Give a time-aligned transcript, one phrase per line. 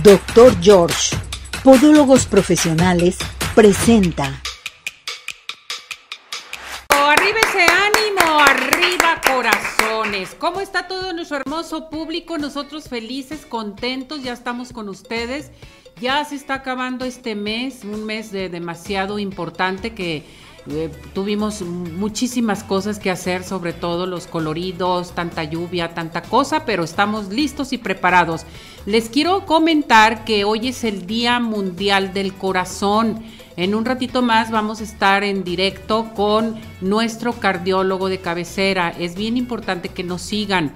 [0.00, 1.14] Doctor George,
[1.62, 3.18] Podólogos Profesionales,
[3.54, 4.40] presenta.
[6.88, 10.34] Arriba ese ánimo, arriba corazones.
[10.38, 12.38] ¿Cómo está todo nuestro hermoso público?
[12.38, 15.50] Nosotros felices, contentos, ya estamos con ustedes.
[16.00, 20.24] Ya se está acabando este mes, un mes de demasiado importante que
[20.70, 26.84] eh, tuvimos muchísimas cosas que hacer, sobre todo los coloridos, tanta lluvia, tanta cosa, pero
[26.84, 28.46] estamos listos y preparados.
[28.86, 33.24] Les quiero comentar que hoy es el Día Mundial del Corazón.
[33.56, 38.90] En un ratito más vamos a estar en directo con nuestro cardiólogo de cabecera.
[38.90, 40.74] Es bien importante que nos sigan.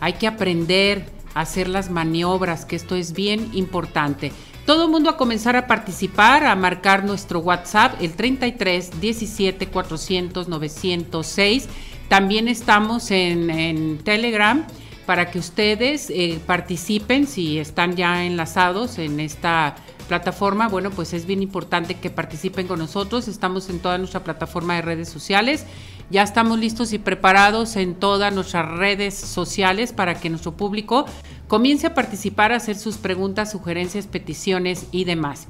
[0.00, 4.32] Hay que aprender a hacer las maniobras, que esto es bien importante.
[4.66, 10.48] Todo el mundo a comenzar a participar, a marcar nuestro WhatsApp, el 33 17 400
[10.48, 11.68] 906.
[12.08, 14.66] También estamos en, Telegram
[15.06, 19.76] para que ustedes eh, participen si están ya enlazados en esta
[20.08, 20.68] plataforma.
[20.68, 23.28] Bueno, pues es bien importante que participen con nosotros.
[23.28, 25.66] Estamos en toda nuestra plataforma de redes sociales.
[26.10, 31.06] Ya estamos listos y preparados en todas nuestras redes sociales para que nuestro público
[31.50, 35.48] Comience a participar, a hacer sus preguntas, sugerencias, peticiones y demás.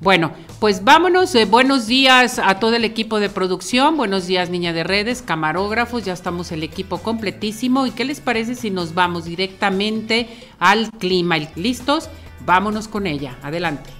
[0.00, 1.32] Bueno, pues vámonos.
[1.36, 3.96] Eh, buenos días a todo el equipo de producción.
[3.96, 6.04] Buenos días, niña de redes, camarógrafos.
[6.04, 7.86] Ya estamos el equipo completísimo.
[7.86, 11.36] ¿Y qué les parece si nos vamos directamente al clima?
[11.54, 12.10] ¿Listos?
[12.44, 13.38] Vámonos con ella.
[13.42, 13.90] Adelante.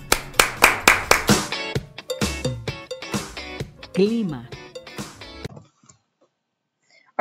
[3.92, 4.50] Clima.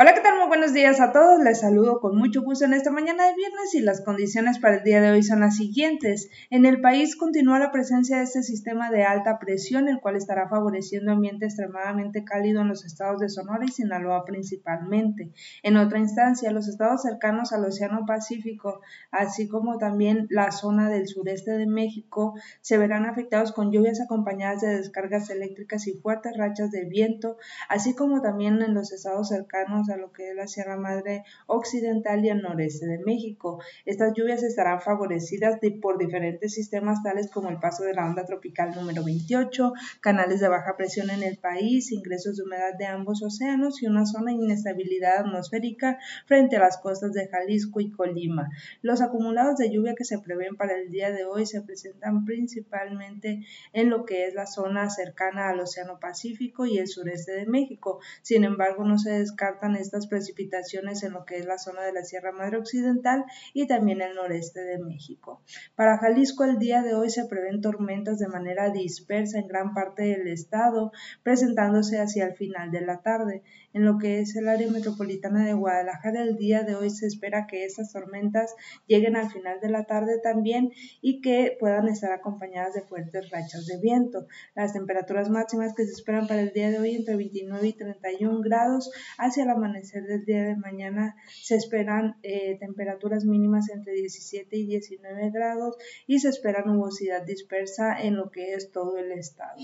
[0.00, 0.38] Hola, ¿qué tal?
[0.38, 1.42] Muy buenos días a todos.
[1.42, 4.84] Les saludo con mucho gusto en esta mañana de viernes y las condiciones para el
[4.84, 6.30] día de hoy son las siguientes.
[6.50, 10.48] En el país continúa la presencia de este sistema de alta presión, el cual estará
[10.48, 15.32] favoreciendo ambiente extremadamente cálido en los estados de Sonora y Sinaloa principalmente.
[15.64, 21.08] En otra instancia, los estados cercanos al Océano Pacífico, así como también la zona del
[21.08, 26.70] sureste de México, se verán afectados con lluvias acompañadas de descargas eléctricas y fuertes rachas
[26.70, 27.36] de viento,
[27.68, 32.24] así como también en los estados cercanos a lo que es la Sierra Madre Occidental
[32.24, 33.60] y el noreste de México.
[33.84, 38.74] Estas lluvias estarán favorecidas por diferentes sistemas tales como el paso de la onda tropical
[38.74, 43.82] número 28, canales de baja presión en el país, ingresos de humedad de ambos océanos
[43.82, 48.48] y una zona de inestabilidad atmosférica frente a las costas de Jalisco y Colima.
[48.82, 53.44] Los acumulados de lluvia que se prevén para el día de hoy se presentan principalmente
[53.72, 58.00] en lo que es la zona cercana al Océano Pacífico y el sureste de México.
[58.22, 62.04] Sin embargo, no se descartan estas precipitaciones en lo que es la zona de la
[62.04, 63.24] Sierra Madre Occidental
[63.54, 65.42] y también el noreste de México.
[65.74, 70.02] Para Jalisco el día de hoy se prevén tormentas de manera dispersa en gran parte
[70.02, 73.42] del estado, presentándose hacia el final de la tarde.
[73.74, 77.46] En lo que es el área metropolitana de Guadalajara el día de hoy se espera
[77.46, 78.54] que estas tormentas
[78.86, 83.66] lleguen al final de la tarde también y que puedan estar acompañadas de fuertes rachas
[83.66, 84.26] de viento.
[84.54, 88.40] Las temperaturas máximas que se esperan para el día de hoy entre 29 y 31
[88.40, 94.56] grados hacia la amanecer del día de mañana se esperan eh, temperaturas mínimas entre 17
[94.56, 95.76] y 19 grados
[96.06, 99.58] y se espera nubosidad dispersa en lo que es todo el estado.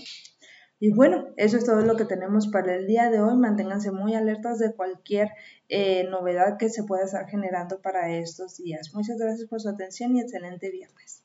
[0.85, 3.39] Y bueno, eso es todo lo que tenemos para el día de hoy.
[3.39, 5.31] Manténganse muy alertas de cualquier
[5.71, 8.93] eh, novedad que se pueda estar generando para estos días.
[8.93, 11.23] Muchas gracias por su atención y excelente viernes.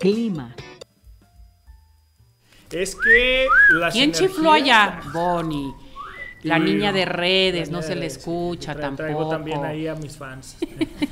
[0.00, 0.56] Clima.
[2.72, 5.00] Es que las ¿Quién chifló allá?
[5.12, 5.72] Bonnie.
[6.44, 8.96] La niña de redes, no se le escucha tampoco.
[8.96, 10.56] Traigo también ahí a mis fans,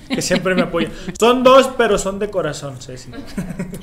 [0.09, 0.93] que siempre me apoyan.
[1.19, 3.10] Son dos, pero son de corazón, Ceci.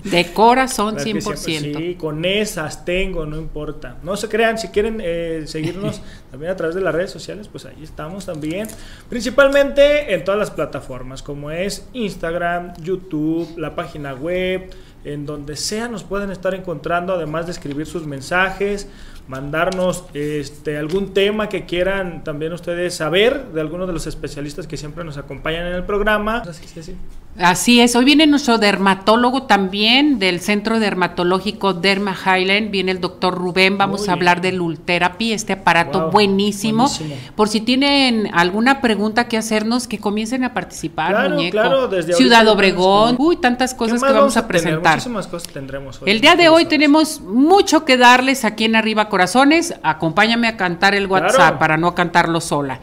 [0.04, 1.36] De corazón, 100%.
[1.36, 3.98] sí, con esas tengo, no importa.
[4.04, 6.02] No se crean, si quieren eh, seguirnos
[6.32, 8.68] también a través de las redes sociales, pues ahí estamos también.
[9.10, 14.70] Principalmente en todas las plataformas, como es Instagram, YouTube, la página web,
[15.04, 18.88] en donde sea nos pueden estar encontrando, además de escribir sus mensajes,
[19.30, 24.76] mandarnos este, algún tema que quieran también ustedes saber de algunos de los especialistas que
[24.76, 26.40] siempre nos acompañan en el programa.
[26.40, 26.96] Así, sí,
[27.38, 33.34] Así es, hoy viene nuestro dermatólogo también del Centro Dermatológico Derma Highland, viene el doctor
[33.34, 36.92] Rubén, vamos a hablar del Ultherapy, este aparato buenísimo.
[37.36, 41.52] Por si tienen alguna pregunta que hacernos, que comiencen a participar, claro, muñeco.
[41.52, 44.96] Claro, desde Ciudad Obregón, uy, tantas cosas que vamos a presentar.
[44.96, 46.12] Muchísimas cosas tendremos hoy.
[46.12, 49.76] El día de hoy tenemos mucho que darles aquí en Arriba Corazones.
[49.82, 52.80] Acompáñame a cantar el WhatsApp para no cantarlo sola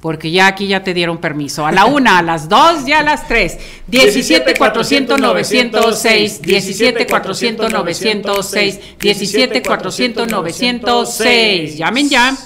[0.00, 1.66] porque ya aquí ya te dieron permiso.
[1.66, 3.58] A la una, a las dos y a las tres.
[3.88, 11.76] 17 400 906, 17 400 906, 17 400 906.
[11.76, 12.36] Llamen ya.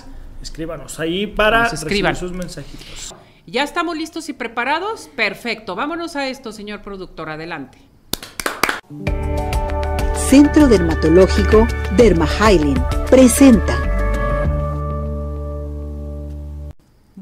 [0.40, 3.14] Escríbanos ahí para recibir sus mensajitos.
[3.46, 5.10] ¿Ya estamos listos y preparados?
[5.14, 5.75] Perfecto.
[5.75, 7.28] Vámonos a esto, señor productor.
[7.28, 7.78] Adelante.
[10.14, 11.66] Centro Dermatológico
[11.96, 12.26] Derma
[13.10, 13.92] presenta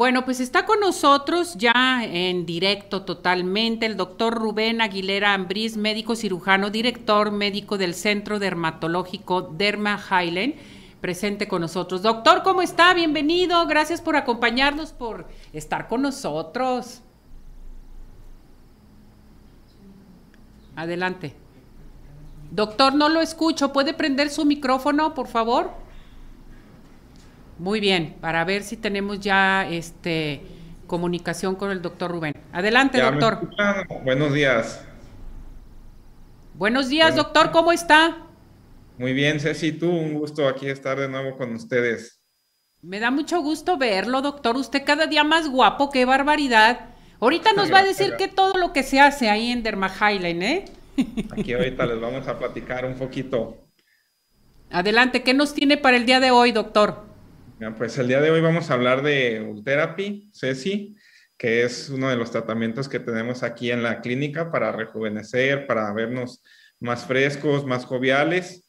[0.01, 6.17] Bueno, pues está con nosotros ya en directo totalmente el doctor Rubén Aguilera Ambriz, médico
[6.17, 10.55] cirujano, director médico del Centro Dermatológico Derma Highland,
[11.03, 12.01] presente con nosotros.
[12.01, 12.95] Doctor, ¿cómo está?
[12.95, 13.67] Bienvenido.
[13.67, 17.03] Gracias por acompañarnos, por estar con nosotros.
[20.77, 21.35] Adelante.
[22.51, 23.71] Doctor, no lo escucho.
[23.75, 25.90] ¿Puede prender su micrófono, por favor?
[27.61, 30.41] Muy bien, para ver si tenemos ya este
[30.87, 32.35] comunicación con el doctor Rubén.
[32.55, 33.51] Adelante, doctor.
[34.03, 34.83] Buenos días.
[36.55, 38.17] Buenos días, doctor, ¿cómo está?
[38.97, 42.23] Muy bien, Ceci, tú, un gusto aquí estar de nuevo con ustedes.
[42.81, 44.57] Me da mucho gusto verlo, doctor.
[44.57, 46.81] Usted cada día más guapo, qué barbaridad.
[47.21, 50.43] Ahorita nos va a decir que todo lo que se hace ahí en Derma Highline,
[50.43, 50.65] ¿eh?
[51.31, 53.59] Aquí ahorita les vamos a platicar un poquito.
[54.71, 57.10] Adelante, ¿qué nos tiene para el día de hoy, doctor?
[57.77, 60.97] Pues el día de hoy vamos a hablar de Ultherapy, Ceci,
[61.37, 65.93] que es uno de los tratamientos que tenemos aquí en la clínica para rejuvenecer, para
[65.93, 66.43] vernos
[66.79, 68.67] más frescos, más joviales.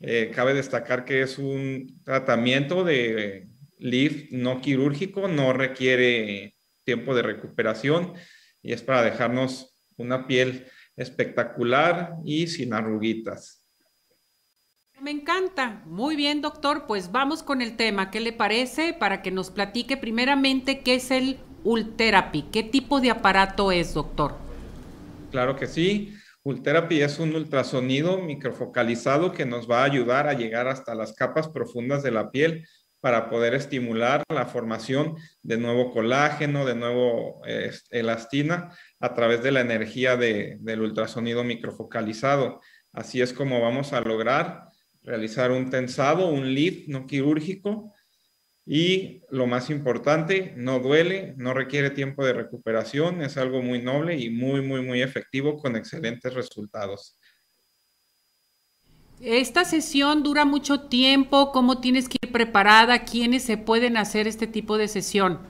[0.00, 3.48] Eh, cabe destacar que es un tratamiento de
[3.78, 8.14] lift no quirúrgico, no requiere tiempo de recuperación
[8.62, 13.61] y es para dejarnos una piel espectacular y sin arruguitas.
[15.02, 15.82] Me encanta.
[15.84, 16.84] Muy bien, doctor.
[16.86, 18.12] Pues vamos con el tema.
[18.12, 18.94] ¿Qué le parece?
[18.94, 22.42] Para que nos platique primeramente qué es el Ultherapy.
[22.52, 24.36] ¿Qué tipo de aparato es, doctor?
[25.32, 26.14] Claro que sí.
[26.44, 31.48] Ultherapy es un ultrasonido microfocalizado que nos va a ayudar a llegar hasta las capas
[31.48, 32.64] profundas de la piel
[33.00, 37.42] para poder estimular la formación de nuevo colágeno, de nuevo
[37.90, 38.70] elastina
[39.00, 42.60] a través de la energía del ultrasonido microfocalizado.
[42.92, 44.70] Así es como vamos a lograr
[45.02, 47.92] realizar un tensado, un lift no quirúrgico
[48.64, 54.16] y lo más importante, no duele, no requiere tiempo de recuperación, es algo muy noble
[54.16, 57.18] y muy, muy, muy efectivo con excelentes resultados.
[59.20, 63.04] Esta sesión dura mucho tiempo, ¿cómo tienes que ir preparada?
[63.04, 65.40] ¿Quiénes se pueden hacer este tipo de sesión?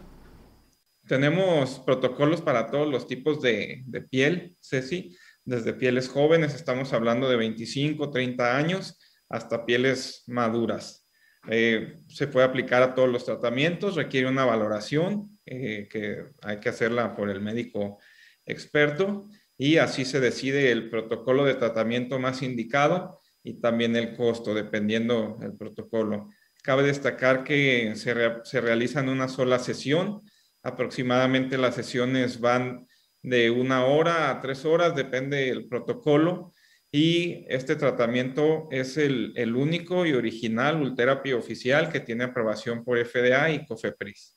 [1.07, 7.29] Tenemos protocolos para todos los tipos de, de piel, Ceci, desde pieles jóvenes, estamos hablando
[7.29, 8.99] de 25, 30 años,
[9.33, 11.09] hasta pieles maduras.
[11.49, 16.69] Eh, se puede aplicar a todos los tratamientos, requiere una valoración eh, que hay que
[16.69, 17.99] hacerla por el médico
[18.47, 24.55] experto y así se decide el protocolo de tratamiento más indicado y también el costo,
[24.55, 26.29] dependiendo del protocolo.
[26.63, 28.15] Cabe destacar que se,
[28.45, 30.23] se realizan una sola sesión,
[30.63, 32.87] aproximadamente las sesiones van
[33.23, 36.53] de una hora a tres horas, depende del protocolo,
[36.95, 43.51] y este tratamiento es el, único y original Ultherapy oficial que tiene aprobación por FDA
[43.51, 44.37] y COFEPRIS.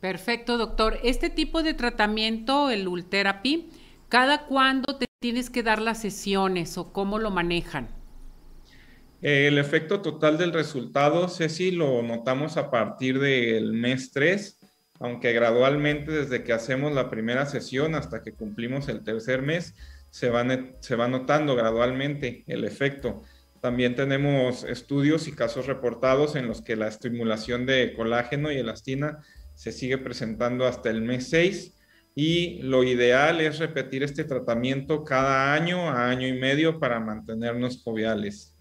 [0.00, 1.00] Perfecto, doctor.
[1.02, 3.70] Este tipo de tratamiento, el Ultherapy,
[4.08, 7.88] ¿cada cuándo te tienes que dar las sesiones o cómo lo manejan?
[9.20, 14.60] El efecto total del resultado, Ceci, lo notamos a partir del mes 3,
[15.00, 19.74] aunque gradualmente desde que hacemos la primera sesión hasta que cumplimos el tercer mes,
[20.14, 20.46] se va,
[20.78, 23.22] se va notando gradualmente el efecto.
[23.60, 29.18] También tenemos estudios y casos reportados en los que la estimulación de colágeno y elastina
[29.56, 31.74] se sigue presentando hasta el mes 6
[32.14, 37.82] y lo ideal es repetir este tratamiento cada año a año y medio para mantenernos
[37.82, 38.54] joviales.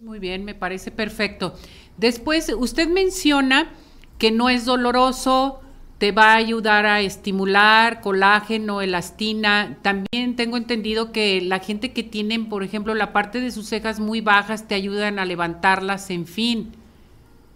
[0.00, 1.54] Muy bien, me parece perfecto.
[1.98, 3.74] Después, usted menciona
[4.18, 5.61] que no es doloroso,
[6.02, 9.78] te va a ayudar a estimular colágeno, elastina.
[9.82, 14.00] También tengo entendido que la gente que tienen, por ejemplo, la parte de sus cejas
[14.00, 16.72] muy bajas, te ayudan a levantarlas, en fin.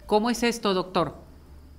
[0.05, 1.15] ¿Cómo es esto, doctor?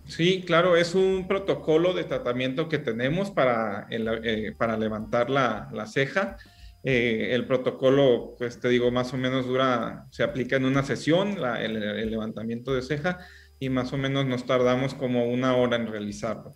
[0.04, 6.37] Sí, claro, es un protocolo de tratamiento que tenemos para, eh, para levantar la, ceja.
[6.84, 11.38] Eh, el protocolo, pues te digo, más o menos dura, se aplica en una sesión,
[11.38, 13.20] el levantamiento de ceja
[13.60, 16.54] y más o menos nos tardamos como una hora en realizarlo.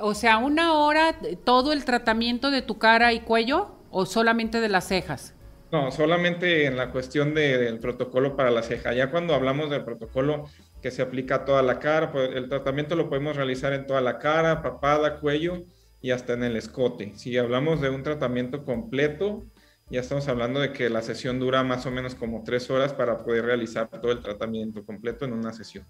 [0.00, 4.68] O sea, una hora todo el tratamiento de tu cara y cuello o solamente de
[4.68, 5.34] las cejas?
[5.70, 8.94] No, solamente en la cuestión del protocolo para la ceja.
[8.94, 10.46] Ya cuando hablamos del protocolo
[10.80, 14.00] que se aplica a toda la cara, pues el tratamiento lo podemos realizar en toda
[14.00, 15.64] la cara, papada, cuello
[16.00, 17.12] y hasta en el escote.
[17.16, 19.44] Si hablamos de un tratamiento completo,
[19.90, 23.18] ya estamos hablando de que la sesión dura más o menos como tres horas para
[23.18, 25.84] poder realizar todo el tratamiento completo en una sesión.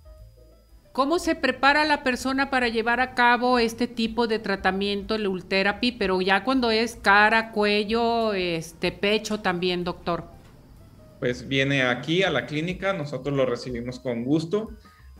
[0.92, 5.92] ¿Cómo se prepara la persona para llevar a cabo este tipo de tratamiento, el Ultherapy,
[5.92, 10.24] pero ya cuando es cara, cuello, este pecho también, doctor?
[11.20, 14.70] Pues viene aquí a la clínica, nosotros lo recibimos con gusto.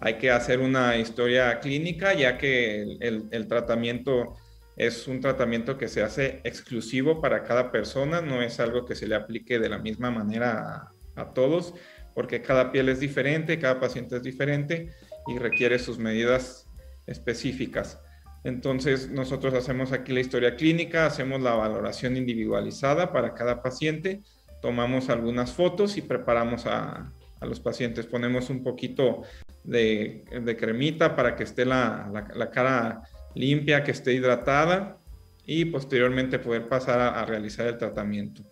[0.01, 4.35] Hay que hacer una historia clínica, ya que el, tratamiento
[4.79, 9.07] es un tratamiento que se hace exclusivo para cada persona, no es algo que se
[9.07, 11.75] le aplique de la misma manera a, a todos,
[12.15, 14.91] porque cada piel es diferente, cada paciente es diferente
[15.27, 16.67] y requiere sus medidas
[17.07, 18.01] específicas.
[18.45, 24.23] Entonces, nosotros hacemos aquí la historia clínica, hacemos la valoración individualizada para cada paciente,
[24.63, 28.07] tomamos algunas fotos y preparamos a, los pacientes.
[28.07, 29.23] Ponemos un poquito
[29.63, 30.25] de,
[30.59, 32.11] cremita para que esté la,
[32.53, 33.03] cara
[33.39, 34.99] limpia, que esté hidratada
[35.47, 38.43] y posteriormente poder pasar a realizar el tratamiento.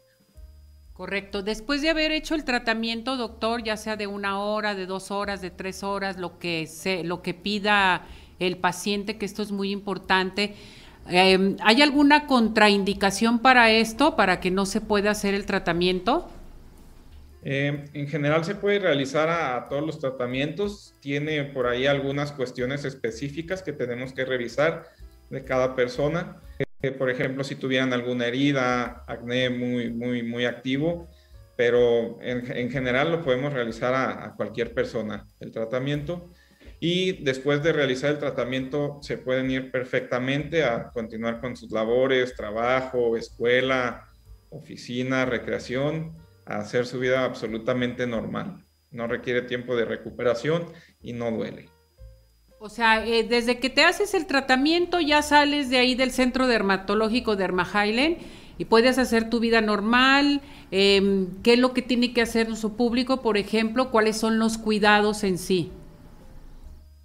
[0.96, 1.42] Correcto.
[1.42, 5.42] Después de haber hecho el tratamiento, doctor, ya sea de una hora, de dos horas,
[5.42, 8.06] de tres horas, lo que se, lo que pida
[8.38, 10.54] el paciente, que esto es muy importante.
[11.08, 16.30] Em, ¿Hay alguna contraindicación para esto, para que no se pueda hacer el tratamiento?
[17.48, 20.94] Em, en general se puede realizar a, todos los tratamientos.
[21.00, 24.84] Tiene por ahí algunas cuestiones específicas que tenemos que revisar
[25.30, 26.40] de cada persona
[26.92, 31.08] por ejemplo, si tuvieran alguna herida, acné muy, muy, muy activo,
[31.56, 36.30] pero en, general lo podemos realizar a, cualquier persona, el tratamiento.
[36.78, 42.34] Y después de realizar el tratamiento, se pueden ir perfectamente a continuar con sus labores,
[42.36, 44.06] trabajo, escuela,
[44.50, 46.12] oficina, recreación,
[46.46, 48.64] a hacer su vida absolutamente normal.
[48.90, 50.64] No requiere tiempo de recuperación
[51.02, 51.68] y no duele.
[52.58, 56.46] O sea, eh, desde que te haces el tratamiento ya sales de ahí del centro
[56.46, 58.16] dermatológico de Highland
[58.58, 60.40] y puedes hacer tu vida normal.
[60.70, 63.20] Em, ¿Qué es lo que tiene que hacer nuestro público?
[63.20, 65.70] Por ejemplo, ¿cuáles son los cuidados en sí?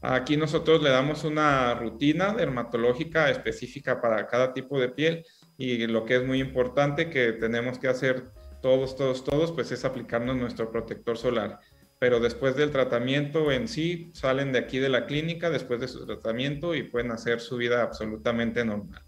[0.02, 5.26] Aquí nosotros le damos una rutina dermatológica específica para cada tipo de piel
[5.58, 8.24] y lo que es muy importante que tenemos que hacer
[8.62, 11.60] todos, todos, todos, pues es aplicarnos nuestro protector solar
[12.02, 16.04] pero después del tratamiento en sí salen de aquí de la clínica después de su
[16.04, 19.04] tratamiento y pueden hacer su vida absolutamente normal.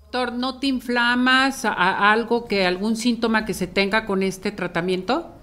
[0.00, 5.36] Doctor, ¿no te inflamas a, algo que algún síntoma que se tenga con este tratamiento?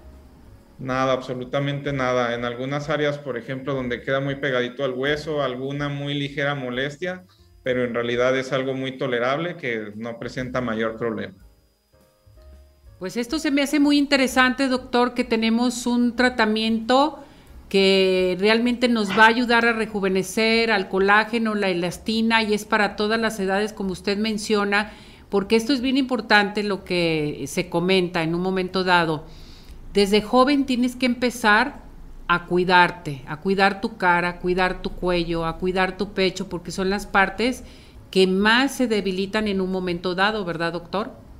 [0.78, 2.34] Nada, absolutamente nada.
[2.34, 7.24] En algunas áreas, por ejemplo, donde queda muy pegadito al hueso, alguna muy ligera molestia,
[7.62, 11.41] pero en realidad es algo muy tolerable que no presenta mayor problema.
[13.02, 17.18] Pues esto se me hace muy interesante, doctor, que tenemos un tratamiento
[17.68, 22.94] que realmente nos va a ayudar a rejuvenecer al colágeno, la elastina y es para
[22.94, 24.92] todas las edades, como usted menciona,
[25.30, 29.24] porque esto es bien importante lo que se comenta en un momento dado.
[29.92, 31.80] Desde joven tienes que empezar
[32.28, 36.70] a cuidarte, a cuidar tu cara, a cuidar tu cuello, a cuidar tu pecho, porque
[36.70, 37.64] son las partes
[38.12, 41.31] que más se debilitan en un momento dado, ¿verdad, doctor?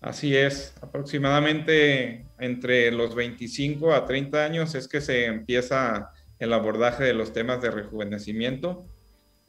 [0.00, 7.02] Así es, aproximadamente entre los 25 a 30 años es que se empieza el abordaje
[7.02, 8.86] de los temas de rejuvenecimiento.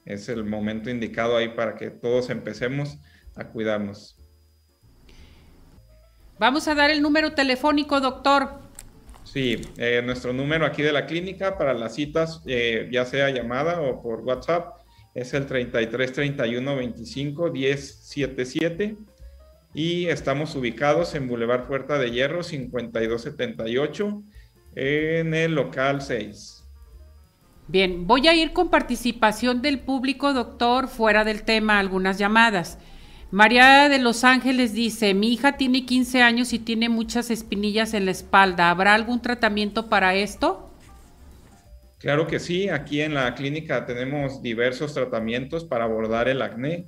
[0.06, 2.98] Es el momento indicado ahí para que todos empecemos
[3.36, 4.16] a cuidarnos.
[6.40, 8.50] Vamos a dar el número telefónico, doctor.
[9.24, 13.82] Sí, eh, nuestro número aquí de la clínica para las citas, eh, ya sea llamada
[13.82, 14.80] o por WhatsApp,
[15.14, 18.98] es el 33 31 25 10 77
[19.74, 24.24] y estamos ubicados en Boulevard Puerta de Hierro 5278
[24.76, 26.64] en el local 6.
[27.68, 32.80] Bien, voy a ir con participación del público, doctor, fuera del tema, algunas llamadas.
[33.32, 38.06] María de Los Ángeles dice, mi hija tiene 15 años y tiene muchas espinillas en
[38.06, 38.72] la espalda.
[38.72, 40.72] ¿Habrá algún tratamiento para esto?
[42.00, 46.86] Claro que sí, aquí en la clínica tenemos diversos tratamientos para abordar el acné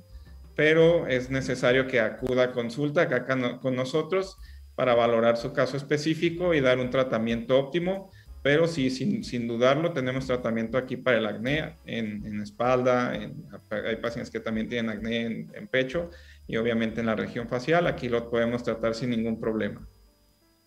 [0.54, 3.26] pero es necesario que acuda a consulta acá
[3.60, 4.36] con nosotros
[4.74, 8.10] para valorar su caso específico y dar un tratamiento óptimo.
[8.42, 14.40] Pero sí, sin, dudarlo, tenemos tratamiento aquí para el acné en, espalda, hay pacientes que
[14.40, 16.10] también tienen acné en, pecho
[16.48, 17.86] y obviamente en la región facial.
[17.86, 19.86] Aquí lo podemos tratar sin ningún problema.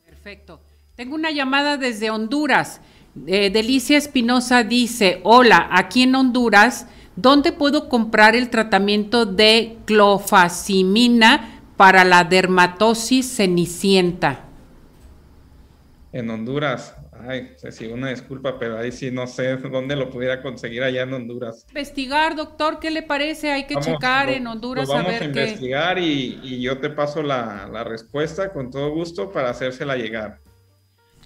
[0.05, 0.61] Perfecto.
[0.95, 2.79] Tengo una llamada desde Honduras.
[3.27, 11.61] Eh, Delicia Espinosa dice, hola, aquí en Honduras ¿Dónde puedo comprar el tratamiento de clofazimina
[11.77, 14.45] para la dermatosis cenicienta?
[16.11, 16.95] En Honduras.
[17.27, 21.13] Ay, sí, una disculpa, pero ahí sí no sé dónde lo pudiera conseguir allá en
[21.13, 21.65] Honduras.
[21.69, 23.51] Investigar, doctor, ¿qué le parece?
[23.51, 27.85] Hay que checar en Honduras vamos a, investigar y, y, yo te paso la, la
[27.85, 30.39] respuesta con todo gusto para hacérsela llegar.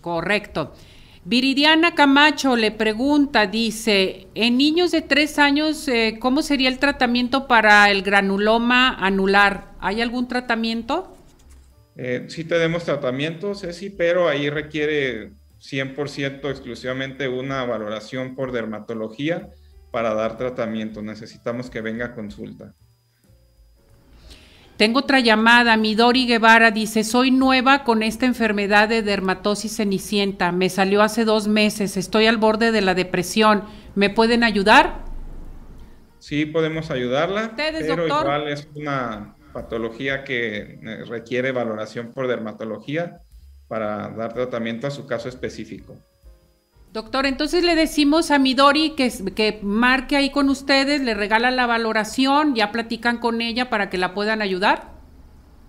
[0.01, 0.74] Correcto.
[1.26, 7.48] Viridiana Camacho le pregunta, dice, en niños de tres años, eh, ¿cómo sería el tratamiento
[7.48, 9.74] para el granuloma anular?
[9.80, 11.16] ¿Hay algún tratamiento?
[11.98, 19.50] Eh, sí tenemos tratamientos, sí, pero ahí requiere 100% exclusivamente una valoración por dermatología
[19.92, 21.02] para dar tratamiento.
[21.02, 22.74] Necesitamos que venga consulta.
[24.79, 25.75] Tengo otra llamada.
[25.75, 30.53] Midori Guevara dice: Soy nueva con esta enfermedad de dermatosis cenicienta.
[30.53, 31.98] Me salió hace dos meses.
[31.98, 33.65] Estoy al borde de la depresión.
[33.95, 35.03] ¿Me pueden ayudar?
[36.19, 37.55] Sí, podemos ayudarla.
[37.57, 43.19] pero igual es una patología que eh, requiere valoración por dermatología
[43.67, 45.98] para dar tratamiento a su caso específico.
[46.91, 51.67] Doctor, entonces le decimos a Midori que, que marque ahí con ustedes, le regala la
[51.67, 55.00] valoración, ya platican con ella para que la puedan ayudar.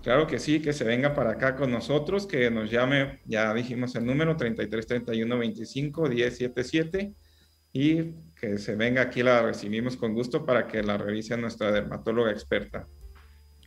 [0.01, 3.95] Claro que sí, que se venga para acá con nosotros, que nos llame, ya dijimos
[3.95, 7.13] el número, 33 31 25 1077
[7.73, 12.31] y que se venga aquí, la recibimos con gusto para que la revise nuestra dermatóloga
[12.31, 12.87] experta.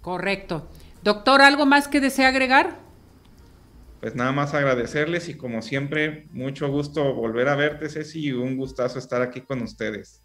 [0.01, 0.69] Correcto.
[1.05, 2.81] Doctor, ¿algo más que desea agregar?
[4.05, 8.59] Pues nada más agradecerles y como siempre, mucho gusto volver a verte, Ceci, y un
[8.59, 10.21] gustazo estar aquí con ustedes.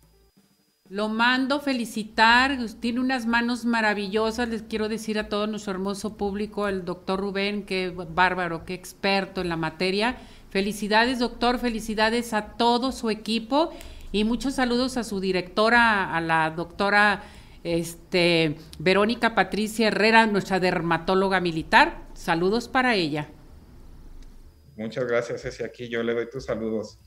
[0.90, 6.68] Lo mando felicitar, tiene unas manos maravillosas, les quiero decir a todo nuestro hermoso público,
[6.68, 10.18] el doctor Rubén, qué bárbaro, qué experto en la materia.
[10.50, 13.72] Felicidades, doctor, felicidades a todo su equipo
[14.12, 17.24] y muchos saludos a su directora, a la doctora
[17.64, 22.02] este, Verónica Patricia Herrera, nuestra dermatóloga militar.
[22.14, 23.30] Saludos para ella.
[24.80, 25.62] Muchas gracias, Ceci.
[25.62, 26.98] Aquí yo le doy tus saludos.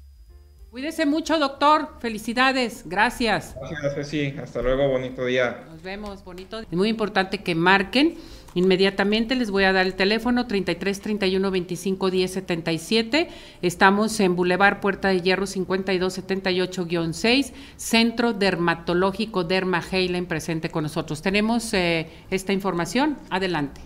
[0.71, 1.88] Cuídese mucho, doctor.
[2.00, 2.83] Felicidades.
[2.87, 3.57] Gracias.
[3.59, 4.35] Gracias, Ceci.
[4.38, 4.88] Hasta luego.
[4.88, 5.64] Bonito día.
[5.71, 6.23] Nos vemos.
[6.23, 6.61] Bonito.
[6.61, 8.19] Es muy importante que marquen.
[8.55, 13.29] Inmediatamente les voy a dar el teléfono 33 31 25 10 77.
[13.62, 20.83] Estamos en Boulevard Puerta de Hierro 52 78 6, Centro Dermatológico Derma Heilen presente con
[20.83, 21.23] nosotros.
[21.23, 23.16] Tenemos eh, esta información.
[23.31, 23.81] Adelante.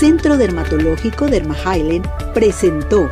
[0.00, 1.54] Centro Dermatológico Derma
[2.32, 3.10] presentó.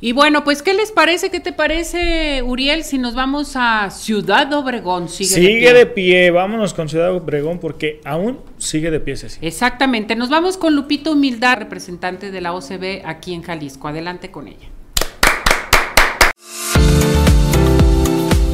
[0.00, 1.30] Y bueno, pues, ¿qué les parece?
[1.30, 5.08] ¿Qué te parece, Uriel, si nos vamos a Ciudad Obregón?
[5.08, 6.30] Sigue, de, pie.
[6.30, 9.44] vámonos con Ciudad Obregón porque aún sigue de pie, Ceci.
[9.44, 13.88] Exactamente, nos vamos con Lupito Humildad, representante de la OCB aquí en Jalisco.
[13.88, 14.68] Adelante con ella.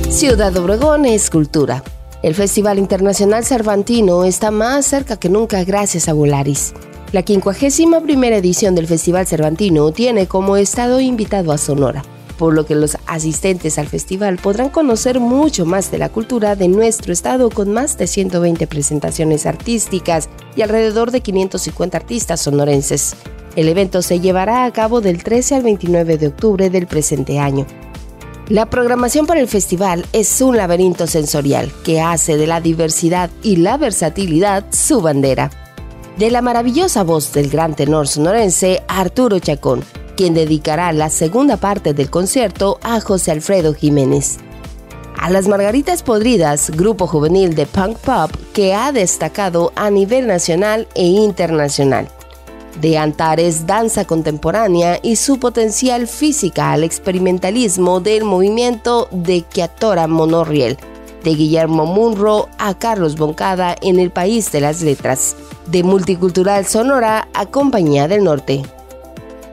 [0.09, 1.85] Ciudad Obregón es cultura
[2.23, 6.73] el Festival Internacional Cervantino está más cerca que nunca gracias a Volaris.
[7.11, 12.05] La 51 primera edición del Festival Cervantino tiene como estado invitado a Sonora,
[12.39, 16.69] por lo que los asistentes al festival podrán conocer mucho más de la cultura de
[16.69, 23.17] nuestro estado con más de 120 presentaciones artísticas y alrededor de 550 artistas sonorenses.
[23.57, 27.67] El evento se llevará a cabo del 13 al 29 de octubre del presente año
[28.49, 33.57] la programación para el festival es un laberinto sensorial que hace de la diversidad y
[33.57, 35.51] la versatilidad su bandera.
[36.19, 39.83] De la maravillosa voz del gran tenor sonorense Arturo Chacón,
[40.17, 44.39] quien dedicará la segunda parte del concierto a José Alfredo Jiménez.
[45.19, 50.89] A las Margaritas Podridas, grupo juvenil de punk pop que ha destacado a nivel nacional
[50.95, 52.09] e internacional
[52.81, 60.79] de Antares danza contemporánea y su potencial física al experimentalismo del movimiento de Kiatora Monorriel,
[61.23, 67.29] de Guillermo Munro a Carlos Boncada en el País de las Letras, de Multicultural Sonora
[67.35, 68.63] a Compañía del Norte.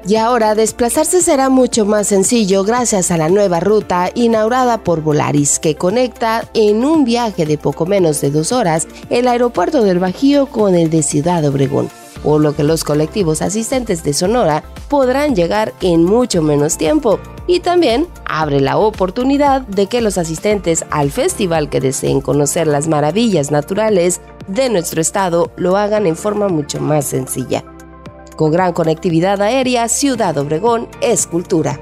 [0.07, 5.59] Y ahora desplazarse será mucho más sencillo gracias a la nueva ruta inaugurada por Volaris
[5.59, 10.47] que conecta en un viaje de poco menos de dos horas el aeropuerto del Bajío
[10.47, 11.89] con el de Ciudad Obregón
[12.23, 17.61] por lo que los colectivos asistentes de Sonora podrán llegar en mucho menos tiempo y
[17.61, 23.51] también abre la oportunidad de que los asistentes al festival que deseen conocer las maravillas
[23.51, 27.63] naturales de nuestro estado lo hagan en forma mucho más sencilla.
[28.35, 31.79] Con gran conectividad aérea, Ciudad Obregón es cultura.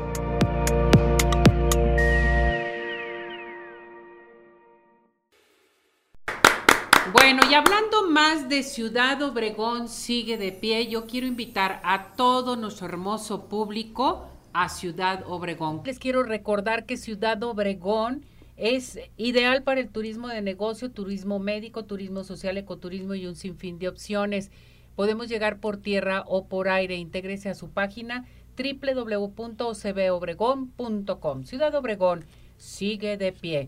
[8.17, 14.25] Más de Ciudad Obregón, sigue de pie, yo quiero invitar a todo nuestro hermoso público
[14.53, 15.83] a Ciudad Obregón.
[15.85, 18.25] Les quiero recordar que Ciudad Obregón
[18.55, 23.77] es ideal para el turismo de negocio, turismo médico, turismo social, ecoturismo y un sinfín
[23.77, 24.49] de opciones.
[24.95, 26.95] Podemos llegar por tierra o por aire.
[26.95, 28.25] Intégrese a su página
[28.57, 31.43] www.ocbobregón.com.
[31.43, 32.25] Ciudad Obregón
[32.57, 33.67] sigue de pie.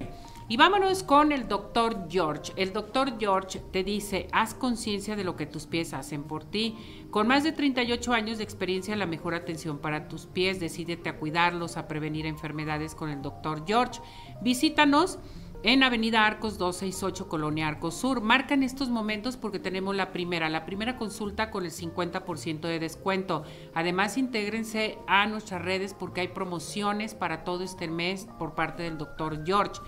[0.52, 2.54] Y vámonos con el doctor George.
[2.56, 6.76] El doctor George te dice, haz conciencia de lo que tus pies hacen por ti.
[7.12, 11.08] Con más de 38 años de experiencia en la mejor atención para tus pies, decídete
[11.08, 14.02] a cuidarlos, a prevenir enfermedades con el doctor George.
[14.42, 15.20] Visítanos
[15.62, 18.22] en Avenida Arcos 268, Colonia Arcos Sur.
[18.22, 23.44] Marca estos momentos porque tenemos la primera, la primera consulta con el 50% de descuento.
[23.76, 28.98] Además, intégrense a nuestras redes porque hay promociones para todo este mes por parte del
[28.98, 29.80] doctor George.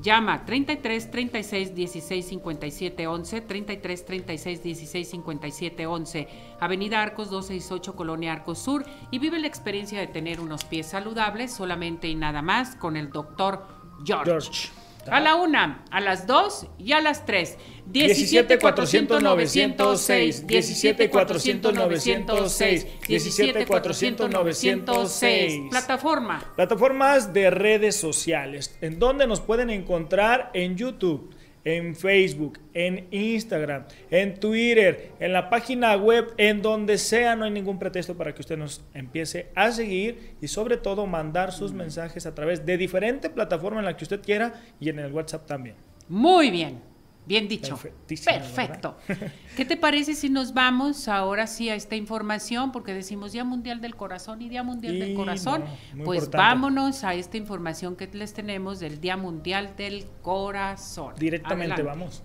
[0.00, 6.28] Llama 33 36 16 57 11, 33 36 16 57 11,
[6.60, 11.52] Avenida Arcos 268, Colonia Arcos Sur, y vive la experiencia de tener unos pies saludables
[11.52, 13.66] solamente y nada más con el doctor
[14.04, 14.30] George.
[14.30, 14.83] George.
[15.10, 17.56] A la una, a las dos y a las tres.
[17.86, 25.62] 17 400 906, 17 400 906, 17 400 906.
[25.70, 26.52] Plataforma.
[26.56, 33.84] Plataformas de redes sociales, en donde nos pueden encontrar en YouTube en Facebook, en Instagram,
[34.10, 38.42] en Twitter, en la página web, en donde sea, no hay ningún pretexto para que
[38.42, 43.30] usted nos empiece a seguir y sobre todo mandar sus mensajes a través de diferente
[43.30, 45.76] plataforma en la que usted quiera y en el WhatsApp también.
[46.08, 46.93] Muy bien.
[47.26, 47.78] Bien dicho.
[48.06, 48.96] Perfecto.
[49.56, 52.70] ¿Qué te parece si nos vamos ahora sí a esta información?
[52.70, 55.64] Porque decimos Día Mundial del Corazón y Día Mundial del Corazón.
[56.04, 61.14] pues vámonos a esta información que les tenemos del Día Mundial del Corazón.
[61.18, 62.22] Directamente vamos.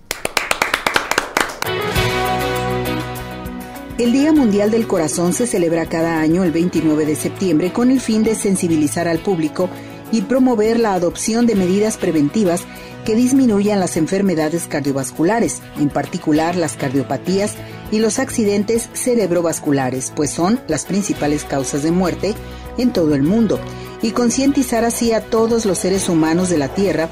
[3.98, 8.00] El Día Mundial del Corazón se celebra cada año el 29 de septiembre con el
[8.00, 9.70] fin de sensibilizar al público
[10.12, 12.66] y promover la adopción de medidas preventivas
[13.06, 17.56] que disminuyan las enfermedades cardiovasculares, en particular las cardiopatías
[17.92, 22.36] y los accidentes cerebrovasculares, pues son las principales causas de muerte
[22.78, 23.60] en todo el mundo,
[24.02, 27.10] y concientizar así a todos los seres humanos de la Tierra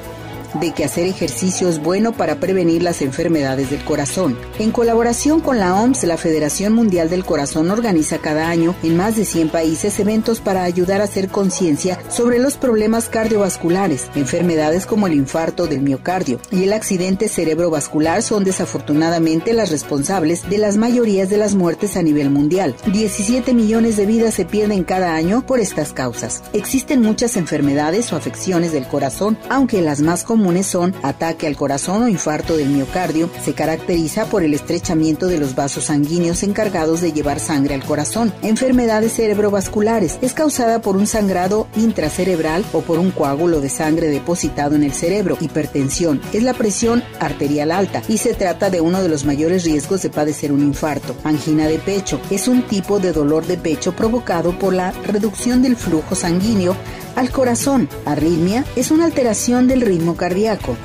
[0.59, 4.37] de que hacer ejercicio es bueno para prevenir las enfermedades del corazón.
[4.59, 9.15] En colaboración con la OMS, la Federación Mundial del Corazón organiza cada año en más
[9.15, 14.09] de 100 países eventos para ayudar a hacer conciencia sobre los problemas cardiovasculares.
[14.15, 20.57] Enfermedades como el infarto del miocardio y el accidente cerebrovascular son desafortunadamente las responsables de
[20.57, 22.75] las mayorías de las muertes a nivel mundial.
[22.91, 26.43] 17 millones de vidas se pierden cada año por estas causas.
[26.53, 32.03] Existen muchas enfermedades o afecciones del corazón, aunque las más comunes son ataque al corazón
[32.03, 33.29] o infarto del miocardio.
[33.43, 38.33] Se caracteriza por el estrechamiento de los vasos sanguíneos encargados de llevar sangre al corazón.
[38.41, 40.17] Enfermedades cerebrovasculares.
[40.21, 44.93] Es causada por un sangrado intracerebral o por un coágulo de sangre depositado en el
[44.93, 45.37] cerebro.
[45.39, 46.21] Hipertensión.
[46.33, 50.09] Es la presión arterial alta y se trata de uno de los mayores riesgos de
[50.09, 51.15] padecer un infarto.
[51.23, 52.19] Angina de pecho.
[52.29, 56.75] Es un tipo de dolor de pecho provocado por la reducción del flujo sanguíneo
[57.15, 57.89] al corazón.
[58.05, 60.26] Arritmia es una alteración del ritmo cardíaco.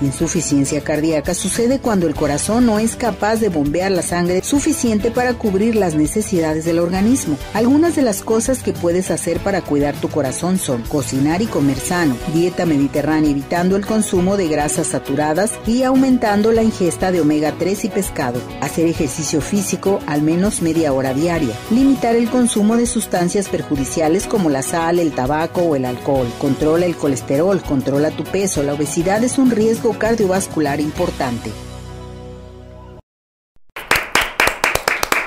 [0.01, 5.35] Insuficiencia cardíaca sucede cuando el corazón no es capaz de bombear la sangre suficiente para
[5.35, 7.37] cubrir las necesidades del organismo.
[7.55, 11.79] Algunas de las cosas que puedes hacer para cuidar tu corazón son cocinar y comer
[11.79, 17.55] sano, dieta mediterránea evitando el consumo de grasas saturadas y aumentando la ingesta de omega
[17.59, 22.87] 3 y pescado, hacer ejercicio físico al menos media hora diaria, limitar el consumo de
[22.87, 28.25] sustancias perjudiciales como la sal, el tabaco o el alcohol controla el colesterol, controla tu
[28.25, 28.63] peso.
[28.63, 31.51] La obesidad es un riesgo cardiovascular importante.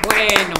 [0.05, 0.55] Bueno,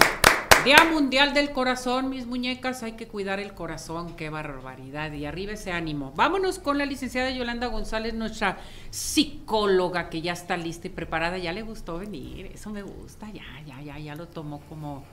[0.63, 5.11] Día Mundial del Corazón, mis muñecas, hay que cuidar el corazón, qué barbaridad.
[5.11, 6.11] Y arriba ese ánimo.
[6.15, 8.57] Vámonos con la licenciada Yolanda González, nuestra
[8.89, 11.37] psicóloga que ya está lista y preparada.
[11.37, 15.03] Ya le gustó venir, eso me gusta, ya, ya, ya, ya lo tomó como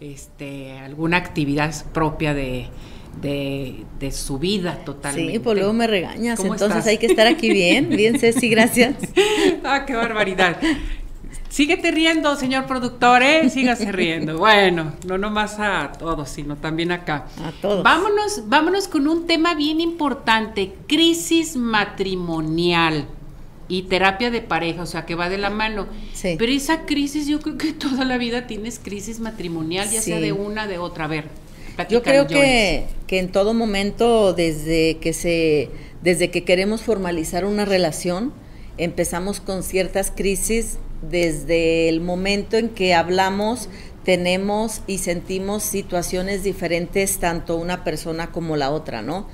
[0.00, 2.68] este alguna actividad propia de,
[3.20, 5.32] de, su vida totalmente.
[5.32, 8.96] Sí, pues luego me regañas, entonces hay que estar aquí bien, bien Ceci, gracias.
[9.64, 10.58] ah, qué barbaridad.
[11.48, 13.48] Síguete riendo, señor productor, ¿eh?
[13.48, 14.38] Sígase riendo.
[14.38, 17.26] Bueno, no nomás a todos, sino también acá.
[17.42, 17.82] A todos.
[17.82, 23.06] Vámonos, vámonos con un tema bien importante, crisis matrimonial
[23.66, 25.86] y terapia de pareja, o sea, que va de la mano.
[26.12, 26.36] Sí.
[26.38, 30.32] Pero esa crisis, yo creo que toda la vida tienes crisis matrimonial, ya sea de
[30.32, 31.06] una, de otra.
[31.06, 31.28] A ver,
[31.88, 35.70] yo creo que, que, en todo momento, desde que se,
[36.02, 38.32] desde que queremos formalizar una relación,
[38.78, 43.68] empezamos con ciertas crisis desde el momento en que hablamos,
[44.04, 49.28] tenemos y sentimos situaciones diferentes, tanto una persona como la otra, ¿no?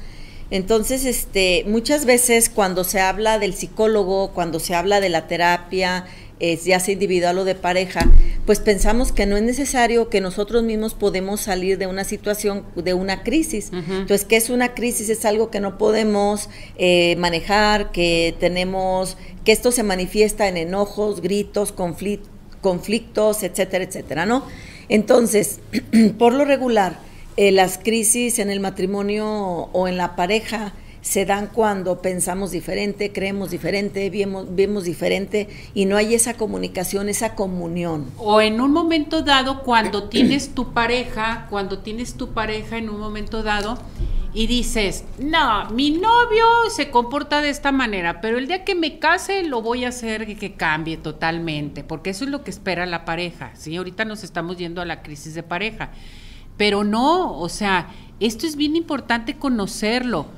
[0.50, 6.04] Entonces, este, muchas veces cuando se habla del psicólogo, cuando se habla de la terapia,
[6.40, 8.10] ya sea individual o de pareja,
[8.44, 12.92] pues pensamos que no es necesario, que nosotros mismos podemos salir de una situación, de
[12.94, 13.70] una crisis.
[13.72, 15.08] Entonces, ¿qué es una crisis?
[15.08, 21.22] Es algo que no podemos eh, manejar, que tenemos, que esto se manifiesta en enojos,
[21.22, 24.44] gritos, conflictos, etcétera, etcétera, ¿no?
[24.88, 25.60] Entonces,
[26.18, 26.98] por lo regular,
[27.36, 29.26] eh, las crisis en el matrimonio
[29.72, 30.72] o en la pareja,
[31.04, 37.10] se dan cuando pensamos diferente, creemos diferente, vemos, vemos diferente y no hay esa comunicación,
[37.10, 38.10] esa comunión.
[38.16, 42.98] O en un momento dado, cuando tienes tu pareja, cuando tienes tu pareja en un
[42.98, 43.78] momento dado
[44.32, 48.98] y dices, no, mi novio se comporta de esta manera, pero el día que me
[48.98, 53.04] case lo voy a hacer que, cambie totalmente, porque eso es lo que espera la
[53.04, 53.50] pareja.
[53.56, 53.76] ¿sí?
[53.76, 55.90] Ahorita nos estamos yendo a la crisis de pareja,
[56.56, 57.88] pero no, o sea,
[58.20, 60.28] esto es bien importante conocerlo